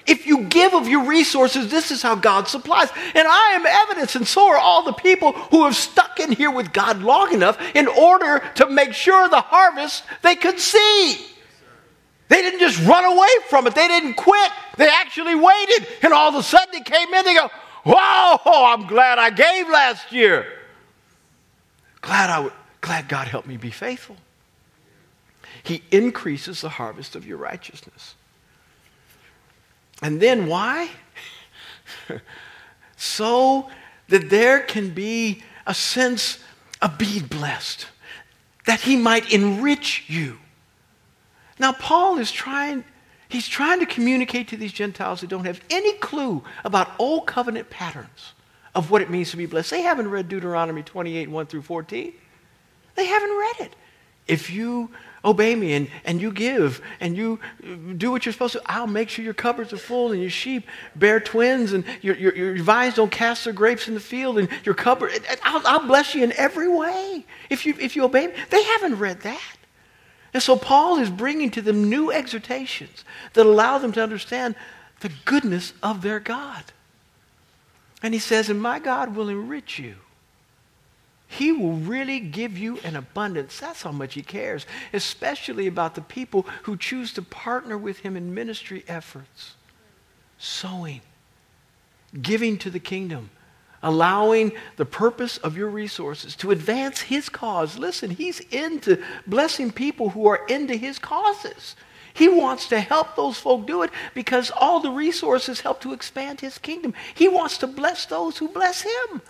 If 0.07 0.27
you 0.27 0.43
give 0.43 0.73
of 0.73 0.87
your 0.87 1.05
resources, 1.05 1.69
this 1.69 1.91
is 1.91 2.01
how 2.01 2.15
God 2.15 2.47
supplies. 2.47 2.89
And 3.13 3.27
I 3.27 3.53
am 3.53 3.65
evidence, 3.65 4.15
and 4.15 4.27
so 4.27 4.49
are 4.49 4.57
all 4.57 4.83
the 4.83 4.93
people 4.93 5.31
who 5.33 5.65
have 5.65 5.75
stuck 5.75 6.19
in 6.19 6.31
here 6.31 6.51
with 6.51 6.73
God 6.73 7.01
long 7.01 7.33
enough 7.33 7.59
in 7.75 7.87
order 7.87 8.43
to 8.55 8.69
make 8.69 8.93
sure 8.93 9.27
the 9.29 9.41
harvest 9.41 10.03
they 10.21 10.35
could 10.35 10.59
see. 10.59 11.25
They 12.27 12.41
didn't 12.41 12.59
just 12.59 12.85
run 12.87 13.05
away 13.05 13.29
from 13.49 13.67
it, 13.67 13.75
they 13.75 13.87
didn't 13.87 14.15
quit. 14.15 14.51
They 14.77 14.87
actually 14.87 15.35
waited, 15.35 15.87
and 16.01 16.13
all 16.13 16.29
of 16.29 16.35
a 16.35 16.43
sudden 16.43 16.69
they 16.71 16.81
came 16.81 17.13
in, 17.13 17.25
they 17.25 17.35
go, 17.35 17.49
Whoa, 17.85 18.65
I'm 18.73 18.87
glad 18.87 19.19
I 19.19 19.29
gave 19.29 19.69
last 19.69 20.11
year. 20.11 20.47
Glad, 22.01 22.29
I, 22.29 22.49
glad 22.81 23.07
God 23.07 23.27
helped 23.27 23.47
me 23.47 23.57
be 23.57 23.69
faithful. 23.69 24.17
He 25.63 25.83
increases 25.91 26.61
the 26.61 26.69
harvest 26.69 27.15
of 27.15 27.25
your 27.27 27.37
righteousness. 27.37 28.15
And 30.01 30.19
then 30.19 30.47
why? 30.47 30.89
so 32.97 33.69
that 34.09 34.29
there 34.29 34.61
can 34.61 34.89
be 34.89 35.43
a 35.65 35.73
sense 35.73 36.39
of 36.81 36.97
being 36.97 37.25
blessed, 37.25 37.87
that 38.65 38.81
he 38.81 38.95
might 38.95 39.31
enrich 39.31 40.05
you. 40.07 40.37
Now, 41.57 41.71
Paul 41.71 42.17
is 42.17 42.31
trying, 42.31 42.83
he's 43.29 43.47
trying 43.47 43.79
to 43.79 43.85
communicate 43.85 44.47
to 44.49 44.57
these 44.57 44.73
Gentiles 44.73 45.21
who 45.21 45.27
don't 45.27 45.45
have 45.45 45.61
any 45.69 45.93
clue 45.93 46.43
about 46.63 46.91
old 46.99 47.27
covenant 47.27 47.69
patterns 47.69 48.33
of 48.73 48.91
what 48.91 49.01
it 49.01 49.09
means 49.09 49.31
to 49.31 49.37
be 49.37 49.45
blessed. 49.45 49.71
They 49.71 49.81
haven't 49.81 50.09
read 50.09 50.27
Deuteronomy 50.27 50.83
28, 50.83 51.29
1 51.29 51.45
through 51.47 51.61
14. 51.61 52.13
They 52.95 53.05
haven't 53.05 53.29
read 53.29 53.67
it. 53.67 53.75
If 54.27 54.49
you 54.49 54.89
obey 55.23 55.55
me 55.55 55.73
and, 55.73 55.87
and 56.03 56.21
you 56.21 56.31
give 56.31 56.81
and 56.99 57.15
you 57.15 57.39
do 57.97 58.11
what 58.11 58.25
you're 58.25 58.33
supposed 58.33 58.53
to, 58.53 58.61
I'll 58.65 58.87
make 58.87 59.09
sure 59.09 59.23
your 59.23 59.33
cupboards 59.33 59.73
are 59.73 59.77
full 59.77 60.11
and 60.11 60.21
your 60.21 60.29
sheep 60.29 60.67
bear 60.95 61.19
twins 61.19 61.73
and 61.73 61.83
your, 62.01 62.15
your, 62.15 62.35
your 62.35 62.63
vines 62.63 62.95
don't 62.95 63.11
cast 63.11 63.43
their 63.43 63.53
grapes 63.53 63.87
in 63.87 63.93
the 63.93 63.99
field 63.99 64.37
and 64.37 64.49
your 64.63 64.75
cupboard, 64.75 65.11
I'll, 65.43 65.61
I'll 65.65 65.87
bless 65.87 66.15
you 66.15 66.23
in 66.23 66.31
every 66.33 66.67
way 66.67 67.25
if 67.49 67.65
you, 67.65 67.75
if 67.79 67.95
you 67.95 68.03
obey 68.03 68.27
me. 68.27 68.33
They 68.49 68.63
haven't 68.63 68.97
read 68.99 69.21
that. 69.21 69.54
And 70.35 70.43
so 70.43 70.57
Paul 70.57 70.97
is 70.97 71.09
bringing 71.09 71.49
to 71.51 71.61
them 71.61 71.89
new 71.89 72.11
exhortations 72.11 73.05
that 73.35 73.45
allow 73.45 73.77
them 73.77 73.93
to 73.93 74.03
understand 74.03 74.55
the 74.99 75.09
goodness 75.23 75.71
of 75.81 76.01
their 76.01 76.19
God. 76.19 76.61
And 78.03 78.13
he 78.13 78.19
says, 78.19 78.49
And 78.49 78.61
my 78.61 78.79
God 78.79 79.15
will 79.15 79.29
enrich 79.29 79.79
you. 79.79 79.95
He 81.25 81.53
will 81.53 81.77
really 81.77 82.19
give 82.19 82.57
you 82.57 82.79
an 82.79 82.97
abundance. 82.97 83.57
That's 83.61 83.83
how 83.83 83.93
much 83.93 84.15
he 84.15 84.21
cares, 84.23 84.65
especially 84.91 85.67
about 85.67 85.95
the 85.95 86.01
people 86.01 86.45
who 86.63 86.75
choose 86.75 87.13
to 87.13 87.21
partner 87.21 87.77
with 87.77 87.99
him 87.99 88.17
in 88.17 88.33
ministry 88.33 88.83
efforts. 88.89 89.55
Sowing, 90.37 90.99
giving 92.21 92.57
to 92.57 92.69
the 92.69 92.81
kingdom, 92.81 93.29
allowing 93.85 94.51
the 94.77 94.85
purpose 94.85 95.37
of 95.37 95.55
your 95.55 95.69
resources 95.69 96.35
to 96.35 96.49
advance 96.49 97.01
his 97.01 97.29
cause. 97.29 97.77
Listen, 97.77 98.09
he's 98.09 98.39
into 98.51 99.01
blessing 99.27 99.71
people 99.71 100.09
who 100.09 100.25
are 100.27 100.43
into 100.47 100.75
his 100.75 100.97
causes. 100.97 101.75
He 102.15 102.27
wants 102.27 102.67
to 102.69 102.79
help 102.79 103.15
those 103.15 103.37
folk 103.37 103.67
do 103.67 103.83
it 103.83 103.91
because 104.15 104.49
all 104.49 104.79
the 104.79 104.89
resources 104.89 105.61
help 105.61 105.81
to 105.81 105.93
expand 105.93 106.41
his 106.41 106.57
kingdom. 106.57 106.95
He 107.13 107.27
wants 107.27 107.59
to 107.59 107.67
bless 107.67 108.07
those 108.07 108.39
who 108.39 108.47
bless 108.47 108.81
him. 108.81 109.21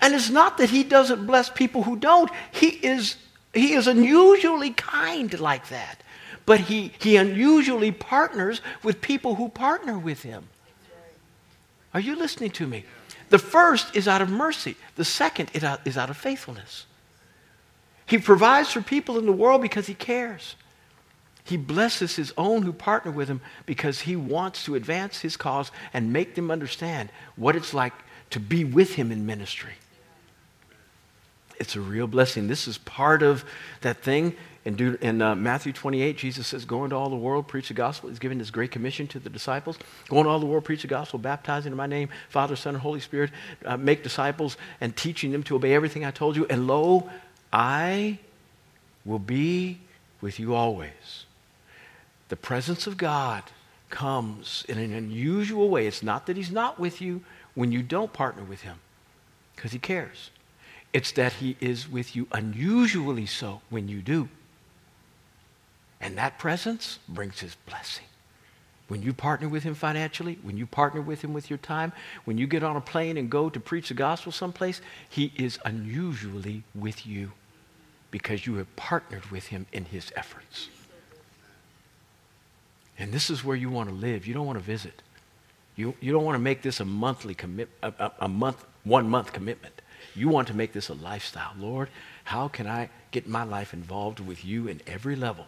And 0.00 0.14
it's 0.14 0.30
not 0.30 0.56
that 0.56 0.70
he 0.70 0.82
doesn't 0.82 1.26
bless 1.26 1.50
people 1.50 1.82
who 1.82 1.96
don't. 1.96 2.30
He 2.52 2.68
is, 2.68 3.16
he 3.52 3.74
is 3.74 3.86
unusually 3.86 4.70
kind 4.70 5.38
like 5.38 5.68
that. 5.68 6.02
But 6.46 6.60
he, 6.60 6.92
he 6.98 7.16
unusually 7.16 7.92
partners 7.92 8.62
with 8.82 9.02
people 9.02 9.34
who 9.34 9.50
partner 9.50 9.98
with 9.98 10.22
him. 10.22 10.48
Are 11.92 12.00
you 12.00 12.16
listening 12.16 12.50
to 12.52 12.66
me? 12.66 12.84
The 13.32 13.38
first 13.38 13.96
is 13.96 14.08
out 14.08 14.20
of 14.20 14.28
mercy, 14.28 14.76
the 14.96 15.06
second 15.06 15.50
is 15.54 15.64
out, 15.64 16.10
of 16.10 16.16
faithfulness. 16.18 16.84
He 18.04 18.18
provides 18.18 18.70
for 18.70 18.82
people 18.82 19.18
in 19.18 19.24
the 19.24 19.32
world 19.32 19.62
because 19.62 19.86
he 19.86 19.94
cares. 19.94 20.54
He 21.42 21.56
blesses 21.56 22.14
his 22.14 22.34
own 22.36 22.60
who 22.60 22.74
partner 22.74 23.10
with 23.10 23.28
him 23.28 23.40
because 23.64 24.02
he 24.02 24.16
wants 24.16 24.66
to 24.66 24.74
advance 24.74 25.20
his 25.20 25.38
cause 25.38 25.70
and 25.94 26.12
make 26.12 26.34
them 26.34 26.50
understand 26.50 27.08
what 27.34 27.56
it's 27.56 27.72
like 27.72 27.94
to 28.28 28.38
be 28.38 28.64
with 28.64 28.96
him 28.96 29.10
in 29.10 29.24
ministry. 29.24 29.76
It's 31.58 31.74
a 31.74 31.80
real 31.80 32.06
blessing. 32.06 32.48
This 32.48 32.68
is 32.68 32.76
part 32.76 33.22
of 33.22 33.46
that 33.80 34.02
thing. 34.02 34.36
In, 34.64 34.96
in 34.96 35.20
uh, 35.20 35.34
Matthew 35.34 35.72
28, 35.72 36.16
Jesus 36.16 36.46
says, 36.46 36.64
Go 36.64 36.84
into 36.84 36.94
all 36.94 37.10
the 37.10 37.16
world, 37.16 37.48
preach 37.48 37.68
the 37.68 37.74
gospel. 37.74 38.08
He's 38.08 38.20
giving 38.20 38.38
this 38.38 38.50
great 38.50 38.70
commission 38.70 39.08
to 39.08 39.18
the 39.18 39.28
disciples. 39.28 39.76
Go 40.08 40.18
into 40.18 40.30
all 40.30 40.38
the 40.38 40.46
world, 40.46 40.64
preach 40.64 40.82
the 40.82 40.88
gospel, 40.88 41.18
baptizing 41.18 41.72
in 41.72 41.76
my 41.76 41.86
name, 41.86 42.10
Father, 42.28 42.54
Son, 42.54 42.74
and 42.74 42.82
Holy 42.82 43.00
Spirit. 43.00 43.30
Uh, 43.64 43.76
make 43.76 44.02
disciples 44.02 44.56
and 44.80 44.96
teaching 44.96 45.32
them 45.32 45.42
to 45.44 45.56
obey 45.56 45.74
everything 45.74 46.04
I 46.04 46.12
told 46.12 46.36
you. 46.36 46.46
And 46.48 46.68
lo, 46.68 47.10
I 47.52 48.18
will 49.04 49.18
be 49.18 49.80
with 50.20 50.38
you 50.38 50.54
always 50.54 51.26
the 52.32 52.36
presence 52.36 52.86
of 52.86 52.96
God 52.96 53.42
comes 53.90 54.64
in 54.66 54.78
an 54.78 54.94
unusual 54.94 55.68
way. 55.68 55.86
It's 55.86 56.02
not 56.02 56.24
that 56.28 56.38
He's 56.38 56.50
not 56.50 56.80
with 56.80 57.02
you 57.02 57.22
when 57.54 57.72
you 57.72 57.82
don't 57.82 58.10
partner 58.10 58.42
with 58.42 58.62
Him, 58.62 58.78
because 59.54 59.72
He 59.72 59.78
cares. 59.78 60.30
It's 60.94 61.12
that 61.12 61.34
He 61.34 61.58
is 61.60 61.90
with 61.90 62.16
you 62.16 62.28
unusually 62.32 63.26
so 63.26 63.60
when 63.68 63.86
you 63.86 64.00
do. 64.00 64.30
And 66.02 66.18
that 66.18 66.38
presence 66.38 66.98
brings 67.08 67.40
His 67.40 67.54
blessing. 67.54 68.04
When 68.88 69.02
you 69.02 69.14
partner 69.14 69.48
with 69.48 69.62
Him 69.62 69.74
financially, 69.74 70.38
when 70.42 70.56
you 70.58 70.66
partner 70.66 71.00
with 71.00 71.22
Him 71.22 71.32
with 71.32 71.48
your 71.48 71.58
time, 71.58 71.92
when 72.24 72.36
you 72.36 72.48
get 72.48 72.64
on 72.64 72.76
a 72.76 72.80
plane 72.80 73.16
and 73.16 73.30
go 73.30 73.48
to 73.48 73.60
preach 73.60 73.88
the 73.88 73.94
gospel 73.94 74.32
someplace, 74.32 74.82
He 75.08 75.32
is 75.36 75.60
unusually 75.64 76.64
with 76.74 77.06
you 77.06 77.32
because 78.10 78.46
you 78.46 78.56
have 78.56 78.74
partnered 78.76 79.26
with 79.30 79.46
Him 79.46 79.66
in 79.72 79.86
His 79.86 80.12
efforts. 80.16 80.68
And 82.98 83.12
this 83.12 83.30
is 83.30 83.44
where 83.44 83.56
you 83.56 83.70
want 83.70 83.88
to 83.88 83.94
live. 83.94 84.26
You 84.26 84.34
don't 84.34 84.46
want 84.46 84.58
to 84.58 84.64
visit. 84.64 85.02
You, 85.76 85.94
you 86.00 86.12
don't 86.12 86.24
want 86.24 86.34
to 86.34 86.42
make 86.42 86.62
this 86.62 86.80
a 86.80 86.84
monthly 86.84 87.34
commit, 87.34 87.70
a, 87.82 87.92
a, 87.98 88.12
a 88.22 88.28
month, 88.28 88.62
one 88.84 89.08
month 89.08 89.32
commitment. 89.32 89.80
You 90.14 90.28
want 90.28 90.48
to 90.48 90.54
make 90.54 90.72
this 90.72 90.88
a 90.90 90.94
lifestyle. 90.94 91.52
Lord, 91.58 91.88
how 92.24 92.48
can 92.48 92.66
I 92.66 92.90
get 93.12 93.26
my 93.26 93.44
life 93.44 93.72
involved 93.72 94.20
with 94.20 94.44
you 94.44 94.68
in 94.68 94.82
every 94.86 95.16
level 95.16 95.46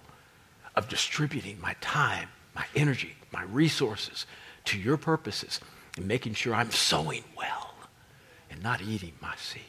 of 0.76 0.88
distributing 0.88 1.60
my 1.60 1.74
time, 1.80 2.28
my 2.54 2.64
energy, 2.74 3.14
my 3.32 3.42
resources 3.44 4.26
to 4.64 4.78
your 4.78 4.96
purposes 4.96 5.60
and 5.96 6.06
making 6.06 6.34
sure 6.34 6.54
I'm 6.54 6.70
sowing 6.70 7.24
well 7.36 7.74
and 8.50 8.62
not 8.62 8.82
eating 8.82 9.12
my 9.20 9.34
seed? 9.36 9.62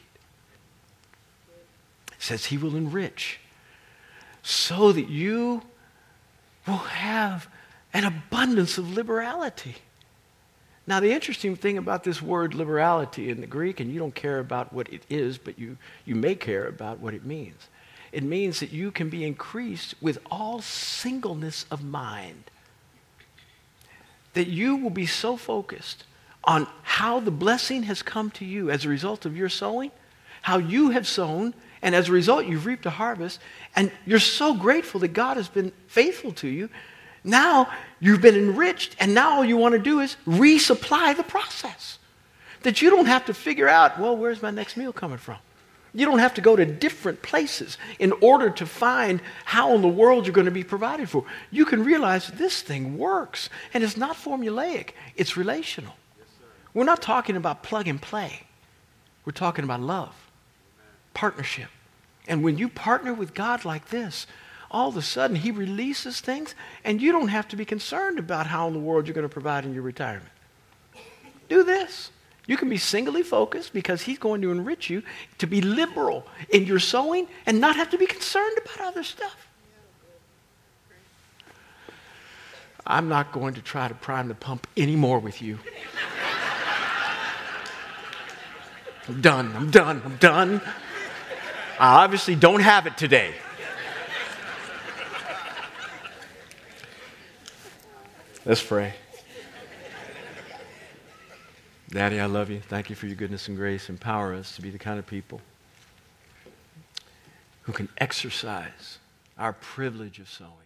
It 2.08 2.22
says 2.22 2.46
he 2.46 2.58
will 2.58 2.76
enrich 2.76 3.40
so 4.42 4.92
that 4.92 5.08
you 5.08 5.62
will 6.66 6.76
have 6.76 7.48
an 7.92 8.04
abundance 8.04 8.78
of 8.78 8.92
liberality. 8.92 9.76
Now, 10.86 11.00
the 11.00 11.12
interesting 11.12 11.56
thing 11.56 11.78
about 11.78 12.04
this 12.04 12.22
word 12.22 12.54
liberality 12.54 13.28
in 13.28 13.40
the 13.40 13.46
Greek, 13.46 13.80
and 13.80 13.92
you 13.92 13.98
don't 13.98 14.14
care 14.14 14.38
about 14.38 14.72
what 14.72 14.92
it 14.92 15.02
is, 15.10 15.36
but 15.36 15.58
you, 15.58 15.76
you 16.04 16.14
may 16.14 16.36
care 16.36 16.66
about 16.68 17.00
what 17.00 17.12
it 17.12 17.24
means. 17.24 17.68
It 18.16 18.24
means 18.24 18.60
that 18.60 18.72
you 18.72 18.90
can 18.90 19.10
be 19.10 19.24
increased 19.24 19.94
with 20.00 20.18
all 20.30 20.62
singleness 20.62 21.66
of 21.70 21.84
mind. 21.84 22.44
That 24.32 24.46
you 24.46 24.76
will 24.76 24.90
be 24.90 25.04
so 25.04 25.36
focused 25.36 26.04
on 26.42 26.66
how 26.82 27.20
the 27.20 27.30
blessing 27.30 27.82
has 27.82 28.00
come 28.02 28.30
to 28.32 28.44
you 28.44 28.70
as 28.70 28.84
a 28.84 28.88
result 28.88 29.26
of 29.26 29.36
your 29.36 29.50
sowing, 29.50 29.90
how 30.40 30.56
you 30.56 30.90
have 30.90 31.06
sown, 31.06 31.52
and 31.82 31.94
as 31.94 32.08
a 32.08 32.12
result, 32.12 32.46
you've 32.46 32.64
reaped 32.64 32.86
a 32.86 32.90
harvest, 32.90 33.38
and 33.74 33.92
you're 34.06 34.18
so 34.18 34.54
grateful 34.54 35.00
that 35.00 35.12
God 35.12 35.36
has 35.36 35.48
been 35.48 35.72
faithful 35.86 36.32
to 36.32 36.48
you 36.48 36.70
now 37.26 37.68
you've 37.98 38.22
been 38.22 38.36
enriched, 38.36 38.94
and 39.00 39.12
now 39.12 39.38
all 39.38 39.44
you 39.44 39.56
want 39.56 39.72
to 39.72 39.80
do 39.80 39.98
is 39.98 40.16
resupply 40.26 41.16
the 41.16 41.24
process. 41.24 41.98
That 42.62 42.80
you 42.80 42.88
don't 42.88 43.06
have 43.06 43.26
to 43.26 43.34
figure 43.34 43.68
out, 43.68 43.98
well, 43.98 44.16
where's 44.16 44.40
my 44.40 44.52
next 44.52 44.76
meal 44.76 44.92
coming 44.92 45.18
from? 45.18 45.38
You 45.96 46.04
don't 46.04 46.18
have 46.18 46.34
to 46.34 46.42
go 46.42 46.54
to 46.54 46.66
different 46.66 47.22
places 47.22 47.78
in 47.98 48.12
order 48.20 48.50
to 48.50 48.66
find 48.66 49.22
how 49.46 49.74
in 49.74 49.80
the 49.80 49.88
world 49.88 50.26
you're 50.26 50.34
going 50.34 50.44
to 50.44 50.50
be 50.50 50.62
provided 50.62 51.08
for. 51.08 51.24
You 51.50 51.64
can 51.64 51.82
realize 51.84 52.28
this 52.28 52.60
thing 52.60 52.98
works, 52.98 53.48
and 53.72 53.82
it's 53.82 53.96
not 53.96 54.14
formulaic, 54.14 54.90
it's 55.16 55.38
relational. 55.38 55.94
We're 56.74 56.84
not 56.84 57.00
talking 57.00 57.34
about 57.34 57.62
plug 57.62 57.88
and 57.88 58.00
play, 58.00 58.42
we're 59.24 59.32
talking 59.32 59.64
about 59.64 59.80
love, 59.80 60.14
partnership. 61.14 61.70
And 62.28 62.44
when 62.44 62.58
you 62.58 62.68
partner 62.68 63.14
with 63.14 63.32
God 63.32 63.64
like 63.64 63.88
this, 63.88 64.26
all 64.70 64.90
of 64.90 64.98
a 64.98 65.02
sudden 65.02 65.36
he 65.36 65.50
releases 65.50 66.20
things, 66.20 66.54
and 66.84 67.00
you 67.00 67.10
don't 67.10 67.28
have 67.28 67.48
to 67.48 67.56
be 67.56 67.64
concerned 67.64 68.18
about 68.18 68.46
how 68.46 68.66
in 68.66 68.74
the 68.74 68.80
world 68.80 69.06
you're 69.06 69.14
going 69.14 69.22
to 69.22 69.32
provide 69.32 69.64
in 69.64 69.72
your 69.72 69.82
retirement. 69.82 70.28
Do 71.48 71.64
this. 71.64 72.10
You 72.46 72.56
can 72.56 72.68
be 72.68 72.76
singly 72.76 73.22
focused 73.22 73.72
because 73.72 74.02
he's 74.02 74.18
going 74.18 74.40
to 74.42 74.50
enrich 74.52 74.88
you 74.88 75.02
to 75.38 75.46
be 75.46 75.60
liberal 75.60 76.26
in 76.50 76.64
your 76.64 76.78
sowing 76.78 77.26
and 77.44 77.60
not 77.60 77.76
have 77.76 77.90
to 77.90 77.98
be 77.98 78.06
concerned 78.06 78.56
about 78.64 78.86
other 78.86 79.02
stuff. 79.02 79.48
I'm 82.86 83.08
not 83.08 83.32
going 83.32 83.54
to 83.54 83.62
try 83.62 83.88
to 83.88 83.94
prime 83.94 84.28
the 84.28 84.34
pump 84.36 84.68
anymore 84.76 85.18
with 85.18 85.42
you. 85.42 85.58
I'm 89.08 89.20
done. 89.20 89.52
I'm 89.56 89.70
done. 89.70 90.02
I'm 90.04 90.16
done. 90.16 90.60
I 91.80 92.04
obviously 92.04 92.36
don't 92.36 92.60
have 92.60 92.86
it 92.86 92.96
today. 92.96 93.34
Let's 98.44 98.62
pray. 98.62 98.94
Daddy, 101.88 102.18
I 102.18 102.26
love 102.26 102.50
you. 102.50 102.60
Thank 102.60 102.90
you 102.90 102.96
for 102.96 103.06
your 103.06 103.14
goodness 103.14 103.46
and 103.46 103.56
grace. 103.56 103.88
Empower 103.88 104.34
us 104.34 104.56
to 104.56 104.62
be 104.62 104.70
the 104.70 104.78
kind 104.78 104.98
of 104.98 105.06
people 105.06 105.40
who 107.62 107.72
can 107.72 107.88
exercise 107.98 108.98
our 109.38 109.52
privilege 109.52 110.18
of 110.18 110.28
sowing. 110.28 110.65